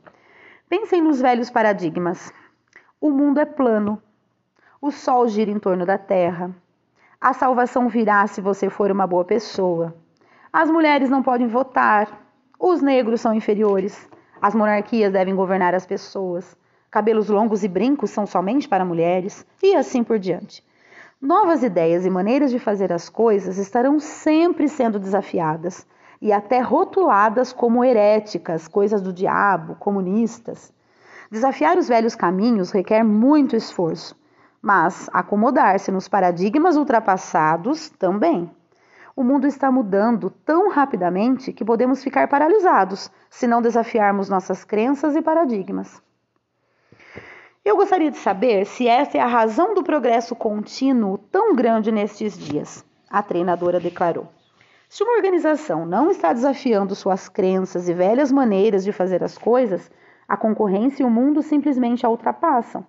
Pensem 0.69 1.01
nos 1.01 1.23
velhos 1.23 1.49
paradigmas. 1.49 2.31
O 3.01 3.11
mundo 3.11 3.41
é 3.41 3.47
plano. 3.47 3.99
O 4.79 4.91
sol 4.91 5.27
gira 5.27 5.51
em 5.51 5.59
torno 5.59 5.87
da 5.87 5.97
terra. 5.97 6.55
A 7.23 7.33
salvação 7.33 7.89
virá 7.89 8.27
se 8.27 8.41
você 8.41 8.69
for 8.69 8.91
uma 8.91 9.07
boa 9.07 9.25
pessoa. 9.25 9.95
As 10.53 10.69
mulheres 10.69 11.09
não 11.09 11.23
podem 11.23 11.47
votar. 11.47 12.21
Os 12.59 12.83
negros 12.83 13.21
são 13.21 13.33
inferiores. 13.33 14.09
As 14.41 14.57
monarquias 14.57 15.13
devem 15.13 15.33
governar 15.33 15.73
as 15.73 15.87
pessoas. 15.87 16.57
Cabelos 16.91 17.29
longos 17.29 17.63
e 17.63 17.69
brincos 17.69 18.11
são 18.11 18.27
somente 18.27 18.69
para 18.69 18.85
mulheres. 18.85 19.47
E 19.63 19.73
assim 19.77 20.03
por 20.03 20.19
diante. 20.19 20.65
Novas 21.21 21.63
ideias 21.63 22.05
e 22.05 22.11
maneiras 22.11 22.51
de 22.51 22.59
fazer 22.59 22.93
as 22.93 23.09
coisas 23.09 23.57
estarão 23.57 24.01
sempre 24.01 24.69
sendo 24.69 24.99
desafiadas 24.99 25.87
e 26.21 26.33
até 26.33 26.59
rotuladas 26.59 27.53
como 27.53 27.85
heréticas, 27.85 28.67
coisas 28.67 29.01
do 29.01 29.13
diabo, 29.13 29.77
comunistas. 29.77 30.73
Desafiar 31.31 31.79
os 31.79 31.87
velhos 31.87 32.17
caminhos 32.17 32.73
requer 32.73 33.05
muito 33.05 33.55
esforço 33.55 34.21
mas 34.63 35.11
acomodar-se 35.13 35.91
nos 35.91 36.07
paradigmas 36.07 36.77
ultrapassados 36.77 37.91
também. 37.91 38.49
O 39.15 39.25
mundo 39.25 39.47
está 39.47 39.71
mudando 39.71 40.31
tão 40.31 40.71
rapidamente 40.71 41.53
que 41.53 41.65
podemos 41.65 42.03
ficar 42.03 42.29
paralisados 42.29 43.11
se 43.29 43.47
não 43.47 43.61
desafiarmos 43.61 44.29
nossas 44.29 44.65
crenças 44.65 45.17
e 45.17 45.21
paradigmas. 45.21 46.01
Eu 47.65 47.77
gostaria 47.77 48.11
de 48.11 48.17
saber 48.17 48.65
se 48.65 48.89
essa 48.89 49.19
é 49.19 49.21
a 49.21 49.27
razão 49.27 49.75
do 49.75 49.83
progresso 49.83 50.35
contínuo 50.35 51.19
tão 51.19 51.55
grande 51.55 51.93
nestes 51.93 52.39
dias, 52.39 52.85
a 53.11 53.23
treinadora 53.23 53.79
declarou. 53.79 54.29
Se 54.89 55.03
uma 55.03 55.15
organização 55.15 55.87
não 55.87 56.11
está 56.11 56.33
desafiando 56.33 56.95
suas 56.95 57.29
crenças 57.29 57.89
e 57.89 57.95
velhas 57.95 58.33
maneiras 58.33 58.85
de 58.85 58.93
fazer 58.93 59.23
as 59.23 59.39
coisas, 59.39 59.91
a 60.27 60.37
concorrência 60.37 61.03
e 61.03 61.07
o 61.07 61.11
mundo 61.11 61.43
simplesmente 61.43 62.05
a 62.05 62.09
ultrapassam. 62.09 62.85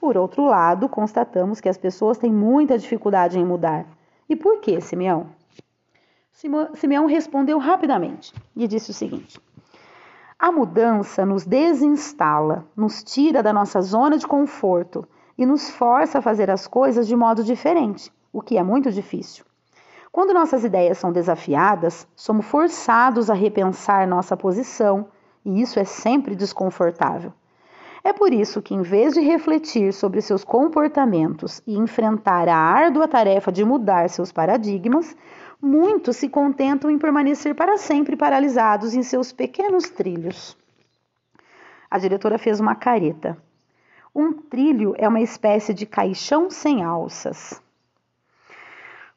Por 0.00 0.16
outro 0.16 0.46
lado, 0.46 0.88
constatamos 0.88 1.60
que 1.60 1.68
as 1.68 1.76
pessoas 1.76 2.16
têm 2.16 2.32
muita 2.32 2.78
dificuldade 2.78 3.38
em 3.38 3.44
mudar. 3.44 3.84
E 4.26 4.34
por 4.34 4.58
que, 4.60 4.80
Simeão? 4.80 5.26
Simeão 6.72 7.04
respondeu 7.04 7.58
rapidamente 7.58 8.32
e 8.56 8.66
disse 8.66 8.92
o 8.92 8.94
seguinte: 8.94 9.38
A 10.38 10.50
mudança 10.50 11.26
nos 11.26 11.44
desinstala, 11.44 12.64
nos 12.74 13.02
tira 13.02 13.42
da 13.42 13.52
nossa 13.52 13.82
zona 13.82 14.16
de 14.16 14.26
conforto 14.26 15.06
e 15.36 15.44
nos 15.44 15.68
força 15.68 16.20
a 16.20 16.22
fazer 16.22 16.50
as 16.50 16.66
coisas 16.66 17.06
de 17.06 17.14
modo 17.14 17.44
diferente, 17.44 18.10
o 18.32 18.40
que 18.40 18.56
é 18.56 18.62
muito 18.62 18.90
difícil. 18.90 19.44
Quando 20.10 20.32
nossas 20.32 20.64
ideias 20.64 20.96
são 20.96 21.12
desafiadas, 21.12 22.08
somos 22.16 22.46
forçados 22.46 23.28
a 23.28 23.34
repensar 23.34 24.08
nossa 24.08 24.34
posição, 24.34 25.08
e 25.44 25.60
isso 25.60 25.78
é 25.78 25.84
sempre 25.84 26.34
desconfortável. 26.34 27.34
É 28.02 28.12
por 28.12 28.32
isso 28.32 28.62
que, 28.62 28.74
em 28.74 28.80
vez 28.80 29.14
de 29.14 29.20
refletir 29.20 29.92
sobre 29.92 30.22
seus 30.22 30.42
comportamentos 30.42 31.62
e 31.66 31.76
enfrentar 31.76 32.48
a 32.48 32.56
árdua 32.56 33.06
tarefa 33.06 33.52
de 33.52 33.64
mudar 33.64 34.08
seus 34.08 34.32
paradigmas, 34.32 35.14
muitos 35.60 36.16
se 36.16 36.28
contentam 36.28 36.90
em 36.90 36.98
permanecer 36.98 37.54
para 37.54 37.76
sempre 37.76 38.16
paralisados 38.16 38.94
em 38.94 39.02
seus 39.02 39.32
pequenos 39.32 39.90
trilhos. 39.90 40.56
A 41.90 41.98
diretora 41.98 42.38
fez 42.38 42.58
uma 42.58 42.74
careta. 42.74 43.36
Um 44.14 44.32
trilho 44.32 44.94
é 44.96 45.06
uma 45.06 45.20
espécie 45.20 45.74
de 45.74 45.84
caixão 45.84 46.48
sem 46.48 46.82
alças. 46.82 47.60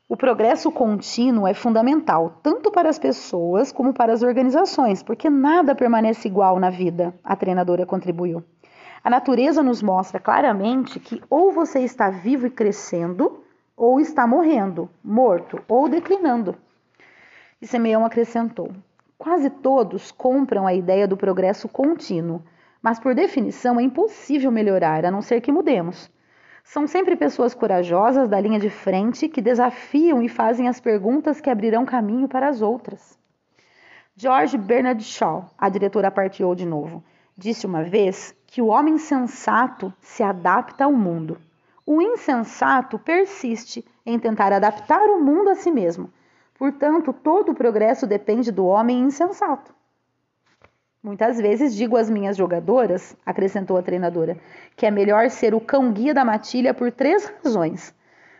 O 0.10 0.18
progresso 0.18 0.70
contínuo 0.72 1.48
é 1.48 1.54
fundamental, 1.54 2.38
tanto 2.44 2.70
para 2.70 2.90
as 2.90 3.00
pessoas 3.00 3.72
como 3.72 3.94
para 3.94 4.12
as 4.12 4.22
organizações, 4.22 5.02
porque 5.02 5.30
nada 5.30 5.74
permanece 5.74 6.28
igual 6.28 6.60
na 6.60 6.70
vida, 6.70 7.14
a 7.24 7.36
treinadora 7.36 7.86
contribuiu. 7.86 8.44
A 9.04 9.10
natureza 9.10 9.62
nos 9.62 9.84
mostra 9.84 10.18
claramente 10.18 10.98
que 10.98 11.22
ou 11.30 11.52
você 11.52 11.80
está 11.80 12.10
vivo 12.10 12.48
e 12.48 12.50
crescendo, 12.50 13.44
ou 13.76 14.00
está 14.00 14.26
morrendo, 14.26 14.90
morto 15.04 15.62
ou 15.68 15.90
declinando. 15.90 16.56
E 17.62 17.68
Simeão 17.68 18.06
acrescentou: 18.06 18.72
quase 19.18 19.50
todos 19.50 20.10
compram 20.10 20.66
a 20.66 20.74
ideia 20.74 21.06
do 21.06 21.18
progresso 21.18 21.68
contínuo, 21.68 22.42
mas 22.82 22.98
por 22.98 23.14
definição 23.14 23.78
é 23.78 23.84
impossível 23.84 24.50
melhorar 24.50 25.06
a 25.06 25.12
não 25.12 25.22
ser 25.22 25.42
que 25.42 25.52
mudemos. 25.52 26.10
São 26.64 26.88
sempre 26.88 27.18
pessoas 27.18 27.54
corajosas 27.54 28.30
da 28.30 28.40
linha 28.40 28.60
de 28.60 28.70
frente 28.70 29.28
que 29.28 29.42
desafiam 29.42 30.24
e 30.24 30.30
fazem 30.30 30.70
as 30.70 30.80
perguntas 30.80 31.42
que 31.42 31.50
abrirão 31.50 31.84
caminho 31.84 32.30
para 32.30 32.48
as 32.48 32.62
outras. 32.62 33.20
George 34.16 34.58
Bernard 34.58 35.04
Shaw, 35.04 35.50
a 35.58 35.68
diretora 35.68 36.10
partiu 36.10 36.56
de 36.56 36.66
novo, 36.66 37.04
disse 37.38 37.66
uma 37.66 37.84
vez 37.84 38.36
que 38.46 38.62
o 38.62 38.68
homem 38.68 38.98
sensato 38.98 39.94
se 40.00 40.22
adapta 40.22 40.86
ao 40.86 40.92
mundo. 40.92 41.38
O 41.86 42.02
insensato 42.02 42.98
persiste 42.98 43.84
em 44.06 44.18
tentar 44.18 44.54
adaptar 44.54 45.02
o 45.10 45.20
mundo 45.20 45.50
a 45.50 45.56
si 45.56 45.72
mesmo. 45.72 46.10
Portanto, 46.58 47.12
todo 47.12 47.52
o 47.52 47.56
progresso 47.56 48.08
depende 48.08 48.52
do 48.52 48.66
homem 48.66 49.00
insensato. 49.00 49.74
Muitas 51.04 51.38
vezes 51.38 51.76
digo 51.76 51.98
às 51.98 52.10
minhas 52.10 52.38
jogadoras, 52.38 53.18
acrescentou 53.26 53.76
a 53.76 53.82
treinadora, 53.82 54.38
que 54.78 54.86
é 54.86 54.92
melhor 54.92 55.30
ser 55.30 55.54
o 55.54 55.60
cão-guia 55.60 56.14
da 56.14 56.24
matilha 56.24 56.74
por 56.74 56.92
três 56.94 57.26
razões. 57.44 57.94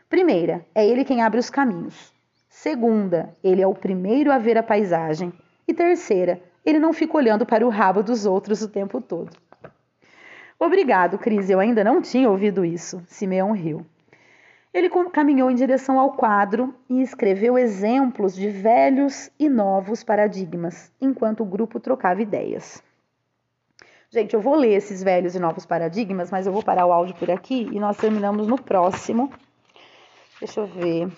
Primeira, 0.08 0.66
é 0.74 0.88
ele 0.88 1.04
quem 1.04 1.22
abre 1.22 1.40
os 1.40 1.50
caminhos. 1.50 2.14
Segunda, 2.48 3.36
ele 3.44 3.62
é 3.62 3.68
o 3.68 3.76
primeiro 3.76 4.32
a 4.32 4.38
ver 4.38 4.58
a 4.58 4.64
paisagem. 4.64 5.34
E 5.68 5.74
terceira, 5.74 6.42
ele 6.66 6.80
não 6.80 6.94
fica 6.94 7.18
olhando 7.18 7.46
para 7.46 7.66
o 7.66 7.70
rabo 7.70 8.02
dos 8.02 8.26
outros 8.26 8.62
o 8.62 8.70
tempo 8.70 9.02
todo. 9.02 9.32
Obrigado, 10.60 11.18
Cris, 11.18 11.50
eu 11.50 11.60
ainda 11.60 11.84
não 11.84 12.02
tinha 12.02 12.30
ouvido 12.30 12.64
isso. 12.64 13.04
Simeão 13.08 13.52
riu. 13.52 13.86
Ele 14.74 14.90
caminhou 15.12 15.52
em 15.52 15.56
direção 15.56 16.00
ao 16.00 16.14
quadro 16.14 16.74
e 16.90 17.02
escreveu 17.02 17.58
exemplos 17.58 18.34
de 18.34 18.50
velhos 18.50 19.30
e 19.38 19.48
novos 19.48 20.04
paradigmas, 20.04 20.92
enquanto 21.00 21.44
o 21.44 21.46
grupo 21.46 21.80
trocava 21.80 22.22
ideias. 22.22 22.82
Gente, 24.10 24.34
eu 24.34 24.42
vou 24.42 24.56
ler 24.56 24.74
esses 24.74 25.04
velhos 25.04 25.36
e 25.36 25.40
novos 25.40 25.66
paradigmas, 25.66 26.32
mas 26.32 26.48
eu 26.48 26.54
vou 26.54 26.64
parar 26.64 26.86
o 26.86 26.92
áudio 26.92 27.16
por 27.16 27.30
aqui 27.30 27.68
e 27.72 27.80
nós 27.80 27.98
terminamos 27.98 28.48
no 28.48 28.62
próximo. 28.62 29.32
Deixa 30.40 30.60
eu 30.60 30.66
ver. 30.66 31.12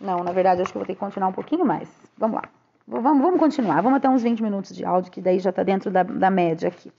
Não, 0.00 0.22
na 0.24 0.32
verdade, 0.32 0.62
acho 0.62 0.72
que 0.72 0.78
eu 0.78 0.80
vou 0.80 0.86
ter 0.86 0.94
que 0.94 1.00
continuar 1.00 1.28
um 1.28 1.32
pouquinho 1.32 1.64
mais. 1.64 1.88
Vamos 2.16 2.36
lá. 2.36 2.57
Vamos, 2.90 3.22
vamos 3.22 3.38
continuar. 3.38 3.82
Vamos 3.82 3.98
até 3.98 4.08
uns 4.08 4.22
20 4.22 4.42
minutos 4.42 4.74
de 4.74 4.82
áudio, 4.82 5.12
que 5.12 5.20
daí 5.20 5.38
já 5.38 5.50
está 5.50 5.62
dentro 5.62 5.90
da, 5.90 6.02
da 6.02 6.30
média 6.30 6.68
aqui. 6.68 6.90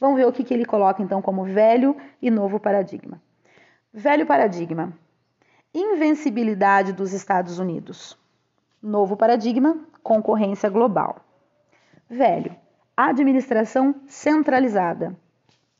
Vamos 0.00 0.16
ver 0.16 0.26
o 0.26 0.32
que, 0.32 0.42
que 0.42 0.52
ele 0.52 0.64
coloca, 0.64 1.00
então, 1.00 1.22
como 1.22 1.44
velho 1.44 1.96
e 2.20 2.30
novo 2.30 2.58
paradigma. 2.58 3.22
Velho 3.92 4.26
paradigma 4.26 4.92
invencibilidade 5.72 6.92
dos 6.92 7.12
Estados 7.12 7.58
Unidos. 7.58 8.18
Novo 8.82 9.16
paradigma, 9.16 9.78
concorrência 10.02 10.70
global. 10.70 11.16
Velho, 12.08 12.56
administração 12.96 13.94
centralizada. 14.06 15.14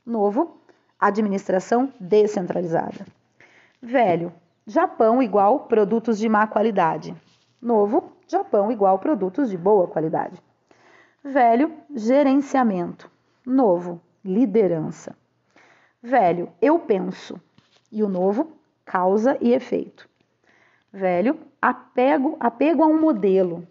Novo, 0.04 0.61
administração 1.00 1.92
descentralizada. 1.99 3.06
Velho, 3.80 4.32
Japão 4.66 5.23
igual 5.23 5.61
produtos 5.61 6.18
de 6.18 6.28
má 6.28 6.46
qualidade. 6.46 7.16
Novo, 7.61 8.12
Japão 8.29 8.73
igual 8.73 8.99
produtos 8.99 9.51
de 9.51 9.57
boa 9.57 9.87
qualidade. 9.87 10.43
Velho, 11.23 11.73
gerenciamento. 11.95 13.11
Novo, 13.45 14.01
liderança. 14.25 15.17
Velho, 16.03 16.49
eu 16.61 16.79
penso. 16.79 17.41
E 17.91 18.03
o 18.03 18.09
novo, 18.09 18.53
causa 18.85 19.39
e 19.41 19.53
efeito. 19.53 20.09
Velho, 20.93 21.39
apego, 21.61 22.37
apego 22.41 22.83
a 22.83 22.87
um 22.87 23.01
modelo. 23.01 23.67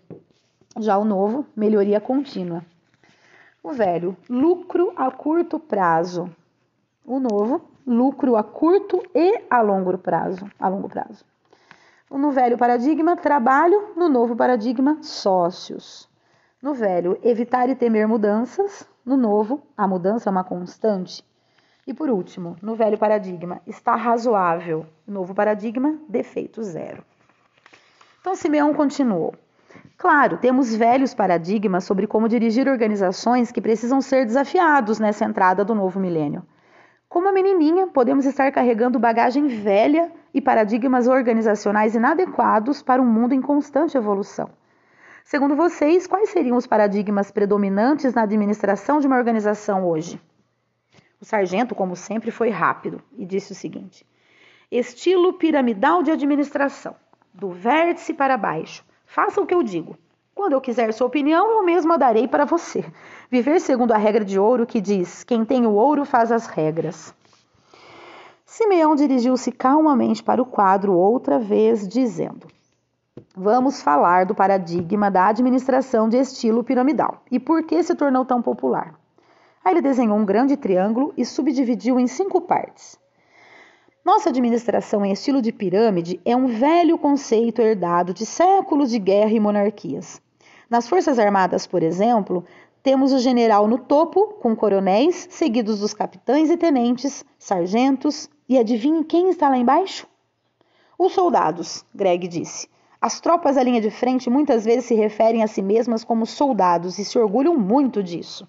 Já 0.79 0.97
o 0.97 1.05
novo, 1.05 1.45
melhoria 1.55 1.99
contínua. 1.99 2.63
O 3.63 3.71
velho, 3.71 4.15
lucro 4.29 4.93
a 4.95 5.09
curto 5.11 5.59
prazo. 5.59 6.29
O 7.05 7.19
novo, 7.19 7.61
lucro 7.85 8.35
a 8.35 8.43
curto 8.43 9.01
e 9.13 9.43
a 9.49 9.61
longo 9.61 9.97
prazo. 9.97 10.49
A 10.59 10.67
longo 10.67 10.87
prazo. 10.87 11.25
No 12.11 12.31
velho 12.31 12.57
paradigma, 12.57 13.15
trabalho. 13.15 13.93
No 13.95 14.07
novo 14.07 14.35
paradigma, 14.35 14.97
sócios. 15.01 16.09
No 16.61 16.73
velho, 16.73 17.19
evitar 17.23 17.69
e 17.69 17.75
temer 17.75 18.07
mudanças. 18.07 18.87
No 19.05 19.17
novo, 19.17 19.61
a 19.77 19.87
mudança 19.87 20.29
é 20.29 20.31
uma 20.31 20.43
constante. 20.43 21.23
E 21.85 21.93
por 21.93 22.09
último, 22.09 22.55
no 22.61 22.75
velho 22.75 22.97
paradigma, 22.97 23.61
está 23.67 23.95
razoável. 23.95 24.85
Novo 25.07 25.35
paradigma, 25.35 25.99
defeito 26.09 26.63
zero. 26.63 27.03
Então, 28.19 28.35
Simeão 28.35 28.73
continuou. 28.73 29.35
Claro, 29.97 30.37
temos 30.37 30.75
velhos 30.75 31.13
paradigmas 31.13 31.83
sobre 31.83 32.07
como 32.07 32.27
dirigir 32.27 32.67
organizações 32.67 33.51
que 33.51 33.61
precisam 33.61 34.01
ser 34.01 34.25
desafiados 34.25 34.99
nessa 34.99 35.25
entrada 35.25 35.63
do 35.63 35.75
novo 35.75 35.99
milênio. 35.99 36.43
Como 37.07 37.29
a 37.29 37.31
menininha, 37.31 37.87
podemos 37.87 38.25
estar 38.25 38.51
carregando 38.51 38.99
bagagem 38.99 39.47
velha 39.47 40.11
e 40.35 40.41
paradigmas 40.41 41.07
organizacionais 41.07 41.95
inadequados 41.95 42.81
para 42.81 43.01
um 43.01 43.05
mundo 43.05 43.33
em 43.33 43.41
constante 43.41 43.95
evolução. 43.95 44.49
Segundo 45.23 45.55
vocês, 45.55 46.05
quais 46.05 46.29
seriam 46.29 46.57
os 46.57 46.67
paradigmas 46.67 47.31
predominantes 47.31 48.13
na 48.13 48.23
administração 48.23 48.99
de 48.99 49.07
uma 49.07 49.15
organização 49.15 49.87
hoje? 49.87 50.21
O 51.21 51.25
sargento, 51.25 51.73
como 51.73 51.95
sempre, 51.95 52.31
foi 52.31 52.49
rápido 52.49 53.01
e 53.17 53.25
disse 53.25 53.53
o 53.53 53.55
seguinte: 53.55 54.05
estilo 54.69 55.31
piramidal 55.35 56.03
de 56.03 56.11
administração, 56.11 56.97
do 57.33 57.51
vértice 57.51 58.13
para 58.13 58.37
baixo. 58.37 58.83
Faça 59.05 59.39
o 59.39 59.45
que 59.45 59.53
eu 59.53 59.63
digo. 59.63 59.97
Quando 60.33 60.51
eu 60.51 60.59
quiser 60.59 60.91
sua 60.91 61.07
opinião, 61.07 61.49
eu 61.49 61.63
mesmo 61.63 61.93
a 61.93 61.97
darei 61.97 62.27
para 62.27 62.43
você. 62.43 62.83
Viver 63.31 63.61
segundo 63.61 63.93
a 63.93 63.97
regra 63.97 64.25
de 64.25 64.37
ouro 64.37 64.65
que 64.65 64.81
diz: 64.81 65.23
quem 65.23 65.45
tem 65.45 65.65
o 65.65 65.71
ouro 65.71 66.03
faz 66.03 66.29
as 66.29 66.45
regras. 66.45 67.15
Simeão 68.55 68.95
dirigiu-se 68.95 69.51
calmamente 69.51 70.23
para 70.23 70.41
o 70.41 70.45
quadro 70.45 70.93
outra 70.93 71.37
vez, 71.37 71.85
dizendo: 71.85 72.47
Vamos 73.35 73.81
falar 73.81 74.25
do 74.25 74.33
paradigma 74.33 75.11
da 75.11 75.27
administração 75.27 76.07
de 76.07 76.15
estilo 76.15 76.63
piramidal 76.63 77.21
e 77.29 77.37
por 77.37 77.63
que 77.63 77.83
se 77.83 77.93
tornou 77.93 78.23
tão 78.23 78.41
popular. 78.41 78.97
Aí 79.61 79.73
ele 79.73 79.81
desenhou 79.81 80.17
um 80.17 80.23
grande 80.23 80.55
triângulo 80.55 81.13
e 81.17 81.25
subdividiu 81.25 81.99
em 81.99 82.07
cinco 82.07 82.39
partes. 82.39 82.97
Nossa 84.05 84.29
administração 84.29 85.05
em 85.05 85.11
estilo 85.11 85.41
de 85.41 85.51
pirâmide 85.51 86.21
é 86.23 86.33
um 86.33 86.47
velho 86.47 86.97
conceito 86.97 87.61
herdado 87.61 88.13
de 88.13 88.25
séculos 88.25 88.89
de 88.89 88.99
guerra 88.99 89.31
e 89.31 89.39
monarquias. 89.39 90.21
Nas 90.69 90.87
Forças 90.87 91.19
Armadas, 91.19 91.67
por 91.67 91.83
exemplo, 91.83 92.45
temos 92.85 93.11
o 93.11 93.17
general 93.17 93.67
no 93.67 93.79
topo, 93.79 94.35
com 94.39 94.55
coronéis, 94.55 95.27
seguidos 95.31 95.79
dos 95.79 95.91
capitães 95.91 96.51
e 96.51 96.55
tenentes, 96.55 97.25
sargentos, 97.39 98.29
e 98.47 98.59
adivinhe 98.59 99.03
quem 99.03 99.31
está 99.31 99.49
lá 99.49 99.57
embaixo? 99.57 100.05
Os 100.95 101.13
soldados, 101.13 101.83
Greg 101.95 102.27
disse. 102.27 102.69
As 103.01 103.19
tropas 103.19 103.57
à 103.57 103.63
linha 103.63 103.81
de 103.81 103.89
frente 103.89 104.29
muitas 104.29 104.63
vezes 104.63 104.85
se 104.85 104.93
referem 104.93 105.41
a 105.41 105.47
si 105.47 105.63
mesmas 105.63 106.03
como 106.03 106.27
soldados 106.27 106.99
e 106.99 107.05
se 107.05 107.17
orgulham 107.17 107.57
muito 107.57 108.03
disso. 108.03 108.47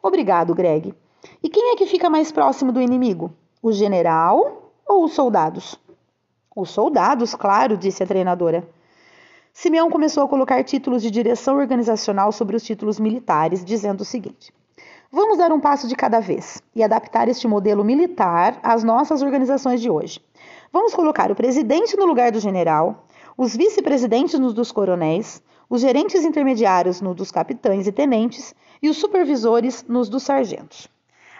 Obrigado, 0.00 0.54
Greg. 0.54 0.94
E 1.42 1.48
quem 1.48 1.72
é 1.72 1.76
que 1.76 1.86
fica 1.86 2.08
mais 2.08 2.30
próximo 2.30 2.70
do 2.70 2.80
inimigo? 2.80 3.32
O 3.60 3.72
general 3.72 4.70
ou 4.86 5.02
os 5.02 5.12
soldados? 5.12 5.76
Os 6.54 6.70
soldados, 6.70 7.34
claro, 7.34 7.76
disse 7.76 8.00
a 8.04 8.06
treinadora. 8.06 8.64
Simeão 9.52 9.90
começou 9.90 10.22
a 10.22 10.28
colocar 10.28 10.62
títulos 10.64 11.02
de 11.02 11.10
direção 11.10 11.56
organizacional 11.56 12.32
sobre 12.32 12.56
os 12.56 12.62
títulos 12.62 13.00
militares, 13.00 13.64
dizendo 13.64 14.02
o 14.02 14.04
seguinte: 14.04 14.52
Vamos 15.12 15.38
dar 15.38 15.52
um 15.52 15.58
passo 15.58 15.88
de 15.88 15.96
cada 15.96 16.20
vez 16.20 16.62
e 16.74 16.82
adaptar 16.82 17.28
este 17.28 17.48
modelo 17.48 17.84
militar 17.84 18.60
às 18.62 18.84
nossas 18.84 19.22
organizações 19.22 19.80
de 19.80 19.90
hoje. 19.90 20.20
Vamos 20.72 20.94
colocar 20.94 21.32
o 21.32 21.34
presidente 21.34 21.96
no 21.96 22.06
lugar 22.06 22.30
do 22.30 22.38
general, 22.38 23.04
os 23.36 23.56
vice-presidentes 23.56 24.38
nos 24.38 24.54
dos 24.54 24.70
coronéis, 24.70 25.42
os 25.68 25.80
gerentes 25.80 26.24
intermediários 26.24 27.00
no 27.00 27.14
dos 27.14 27.30
capitães 27.30 27.86
e 27.86 27.92
tenentes 27.92 28.54
e 28.80 28.88
os 28.88 28.98
supervisores 28.98 29.84
nos 29.88 30.08
dos 30.08 30.22
sargentos. 30.22 30.88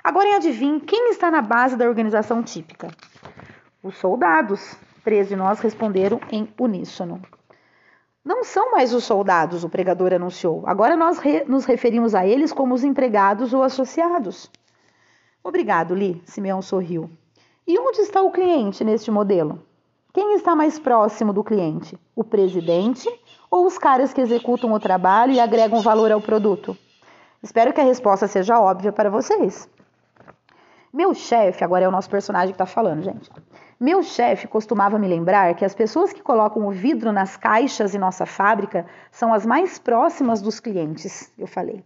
Agora 0.03 0.37
adivinhe 0.37 0.81
quem 0.81 1.11
está 1.11 1.31
na 1.31 1.43
base 1.43 1.77
da 1.77 1.87
organização 1.87 2.43
típica? 2.43 2.89
Os 3.83 3.97
soldados. 3.99 4.77
Três 5.05 5.29
de 5.29 5.37
nós 5.37 5.61
responderam 5.61 6.21
em 6.31 6.49
uníssono. 6.59 7.23
Não 8.25 8.45
são 8.45 8.73
mais 8.73 8.93
os 8.93 9.05
soldados, 9.05 9.65
o 9.65 9.69
pregador 9.69 10.13
anunciou. 10.13 10.63
Agora 10.67 10.95
nós 10.97 11.19
re 11.19 11.45
nos 11.45 11.65
referimos 11.65 12.15
a 12.15 12.27
eles 12.27 12.53
como 12.53 12.75
os 12.75 12.85
empregados 12.85 13.55
ou 13.55 13.63
associados. 13.63 14.51
Obrigado, 15.43 15.95
Li, 15.95 16.23
Simeão 16.27 16.61
sorriu. 16.61 17.11
E 17.67 17.79
onde 17.79 18.01
está 18.01 18.21
o 18.21 18.31
cliente 18.31 18.85
neste 18.85 19.11
modelo? 19.11 19.63
Quem 20.13 20.35
está 20.35 20.55
mais 20.55 20.79
próximo 20.79 21.33
do 21.33 21.45
cliente? 21.45 21.99
O 22.15 22.23
presidente 22.23 23.09
ou 23.51 23.65
os 23.65 23.79
caras 23.79 24.13
que 24.13 24.21
executam 24.21 24.73
o 24.73 24.81
trabalho 24.81 25.33
e 25.33 25.41
agregam 25.41 25.81
valor 25.81 26.13
ao 26.13 26.21
produto? 26.21 26.77
Espero 27.43 27.73
que 27.73 27.81
a 27.81 27.85
resposta 27.85 28.29
seja 28.29 28.61
óbvia 28.61 28.93
para 28.93 29.09
vocês. 29.09 29.69
Meu 30.93 31.15
chefe, 31.15 31.65
agora 31.65 31.85
é 31.85 31.89
o 31.89 31.93
nosso 31.93 32.11
personagem 32.11 32.49
que 32.49 32.55
está 32.55 32.67
falando, 32.67 33.03
gente. 33.03 33.31
Meu 33.83 34.03
chefe 34.03 34.47
costumava 34.47 34.99
me 34.99 35.09
lembrar 35.09 35.55
que 35.55 35.65
as 35.65 35.75
pessoas 35.75 36.13
que 36.13 36.21
colocam 36.21 36.67
o 36.67 36.71
vidro 36.71 37.13
nas 37.13 37.35
caixas 37.35 37.95
em 37.95 37.99
nossa 37.99 38.27
fábrica 38.27 38.85
são 39.11 39.33
as 39.33 39.47
mais 39.47 39.79
próximas 39.79 40.43
dos 40.43 40.61
clientes, 40.61 41.33
eu 41.39 41.47
falei. 41.47 41.83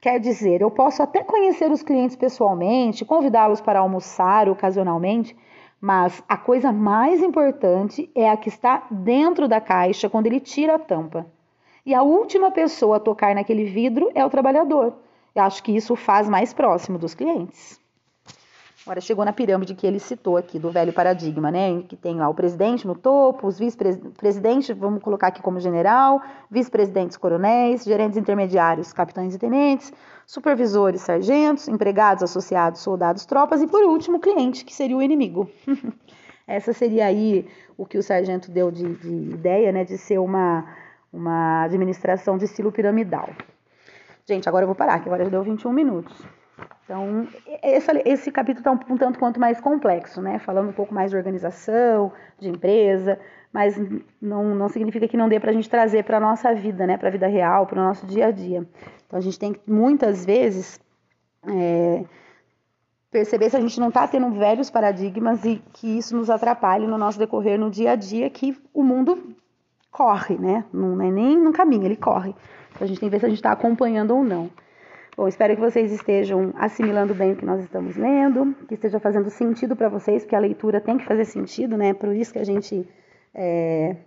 Quer 0.00 0.20
dizer, 0.20 0.60
eu 0.60 0.70
posso 0.70 1.02
até 1.02 1.24
conhecer 1.24 1.68
os 1.72 1.82
clientes 1.82 2.14
pessoalmente, 2.14 3.04
convidá-los 3.04 3.60
para 3.60 3.80
almoçar 3.80 4.48
ocasionalmente, 4.48 5.36
mas 5.80 6.22
a 6.28 6.36
coisa 6.36 6.70
mais 6.70 7.20
importante 7.20 8.08
é 8.14 8.30
a 8.30 8.36
que 8.36 8.48
está 8.48 8.86
dentro 8.88 9.48
da 9.48 9.60
caixa 9.60 10.08
quando 10.08 10.28
ele 10.28 10.38
tira 10.38 10.76
a 10.76 10.78
tampa. 10.78 11.26
E 11.84 11.92
a 11.92 12.04
última 12.04 12.52
pessoa 12.52 12.98
a 12.98 13.00
tocar 13.00 13.34
naquele 13.34 13.64
vidro 13.64 14.12
é 14.14 14.24
o 14.24 14.30
trabalhador. 14.30 14.94
Eu 15.34 15.42
acho 15.42 15.60
que 15.64 15.74
isso 15.74 15.96
faz 15.96 16.28
mais 16.28 16.54
próximo 16.54 16.98
dos 16.98 17.16
clientes. 17.16 17.81
Agora 18.84 19.00
chegou 19.00 19.24
na 19.24 19.32
pirâmide 19.32 19.76
que 19.76 19.86
ele 19.86 20.00
citou 20.00 20.36
aqui, 20.36 20.58
do 20.58 20.68
velho 20.72 20.92
paradigma, 20.92 21.52
né? 21.52 21.82
Que 21.88 21.94
tem 21.94 22.16
lá 22.16 22.28
o 22.28 22.34
presidente 22.34 22.84
no 22.84 22.96
topo, 22.96 23.46
os 23.46 23.56
vice-presidentes, 23.56 24.76
vamos 24.76 25.00
colocar 25.00 25.28
aqui 25.28 25.40
como 25.40 25.60
general, 25.60 26.20
vice-presidentes 26.50 27.16
coronéis, 27.16 27.84
gerentes 27.84 28.16
intermediários, 28.16 28.92
capitães 28.92 29.36
e 29.36 29.38
tenentes, 29.38 29.92
supervisores, 30.26 31.00
sargentos, 31.02 31.68
empregados, 31.68 32.24
associados, 32.24 32.80
soldados, 32.80 33.24
tropas 33.24 33.62
e, 33.62 33.68
por 33.68 33.84
último, 33.84 34.16
o 34.16 34.20
cliente, 34.20 34.64
que 34.64 34.74
seria 34.74 34.96
o 34.96 35.02
inimigo. 35.02 35.48
Essa 36.44 36.72
seria 36.72 37.06
aí 37.06 37.48
o 37.78 37.86
que 37.86 37.96
o 37.96 38.02
sargento 38.02 38.50
deu 38.50 38.72
de, 38.72 38.94
de 38.96 39.34
ideia, 39.34 39.70
né? 39.70 39.84
De 39.84 39.96
ser 39.96 40.18
uma, 40.18 40.66
uma 41.12 41.62
administração 41.62 42.36
de 42.36 42.46
estilo 42.46 42.72
piramidal. 42.72 43.30
Gente, 44.26 44.48
agora 44.48 44.64
eu 44.64 44.66
vou 44.66 44.74
parar, 44.74 44.98
que 44.98 45.08
agora 45.08 45.22
já 45.22 45.30
deu 45.30 45.42
21 45.44 45.72
minutos. 45.72 46.41
Então, 46.84 47.26
esse, 47.62 47.90
esse 48.04 48.30
capítulo 48.30 48.60
está 48.60 48.72
um, 48.72 48.94
um, 48.94 48.98
tanto 48.98 49.18
quanto 49.18 49.40
mais 49.40 49.60
complexo, 49.60 50.20
né? 50.20 50.38
Falando 50.38 50.68
um 50.68 50.72
pouco 50.72 50.92
mais 50.92 51.10
de 51.10 51.16
organização, 51.16 52.12
de 52.38 52.48
empresa, 52.48 53.18
mas 53.52 53.80
não, 54.20 54.54
não 54.54 54.68
significa 54.68 55.08
que 55.08 55.16
não 55.16 55.28
dê 55.28 55.40
para 55.40 55.50
a 55.50 55.54
gente 55.54 55.70
trazer 55.70 56.04
para 56.04 56.18
a 56.18 56.20
nossa 56.20 56.54
vida, 56.54 56.86
né? 56.86 56.98
Para 56.98 57.08
a 57.08 57.12
vida 57.12 57.26
real, 57.26 57.66
para 57.66 57.80
o 57.80 57.84
nosso 57.84 58.06
dia 58.06 58.26
a 58.26 58.30
dia. 58.30 58.66
Então, 59.06 59.18
a 59.18 59.22
gente 59.22 59.38
tem 59.38 59.52
que, 59.52 59.60
muitas 59.66 60.24
vezes, 60.24 60.80
é, 61.46 62.04
perceber 63.10 63.50
se 63.50 63.56
a 63.56 63.60
gente 63.60 63.78
não 63.80 63.88
está 63.88 64.06
tendo 64.06 64.30
velhos 64.30 64.70
paradigmas 64.70 65.44
e 65.44 65.62
que 65.72 65.98
isso 65.98 66.16
nos 66.16 66.30
atrapalhe 66.30 66.86
no 66.86 66.98
nosso 66.98 67.18
decorrer 67.18 67.58
no 67.58 67.70
dia 67.70 67.92
a 67.92 67.96
dia, 67.96 68.28
que 68.28 68.56
o 68.74 68.82
mundo 68.82 69.34
corre, 69.90 70.36
né? 70.36 70.64
Não 70.72 71.00
é 71.00 71.10
nem 71.10 71.38
no 71.38 71.52
caminho, 71.52 71.84
ele 71.84 71.96
corre. 71.96 72.34
Então, 72.74 72.84
a 72.84 72.86
gente 72.86 73.00
tem 73.00 73.08
que 73.08 73.12
ver 73.12 73.20
se 73.20 73.26
a 73.26 73.28
gente 73.28 73.38
está 73.38 73.52
acompanhando 73.52 74.14
ou 74.14 74.24
não. 74.24 74.50
Bom, 75.22 75.28
espero 75.28 75.54
que 75.54 75.60
vocês 75.60 75.92
estejam 75.92 76.52
assimilando 76.56 77.14
bem 77.14 77.30
o 77.30 77.36
que 77.36 77.46
nós 77.46 77.62
estamos 77.62 77.96
lendo, 77.96 78.56
que 78.66 78.74
esteja 78.74 78.98
fazendo 78.98 79.30
sentido 79.30 79.76
para 79.76 79.88
vocês, 79.88 80.24
porque 80.24 80.34
a 80.34 80.40
leitura 80.40 80.80
tem 80.80 80.98
que 80.98 81.04
fazer 81.04 81.24
sentido, 81.26 81.76
né? 81.76 81.94
Por 81.94 82.12
isso 82.12 82.32
que 82.32 82.40
a 82.40 82.44
gente 82.44 82.84
é, 83.32 83.98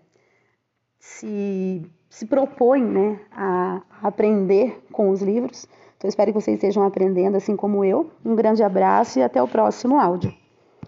se, 0.99 1.89
se 2.09 2.25
propõe 2.25 2.83
né, 2.83 3.17
a 3.31 3.81
aprender 4.03 4.83
com 4.91 5.09
os 5.09 5.21
livros. 5.21 5.65
Então, 5.95 6.09
espero 6.09 6.33
que 6.33 6.41
vocês 6.41 6.55
estejam 6.57 6.83
aprendendo 6.83 7.37
assim 7.37 7.55
como 7.55 7.85
eu. 7.85 8.11
Um 8.25 8.35
grande 8.35 8.61
abraço 8.61 9.17
e 9.17 9.23
até 9.23 9.41
o 9.41 9.47
próximo 9.47 9.97
áudio. 9.97 10.33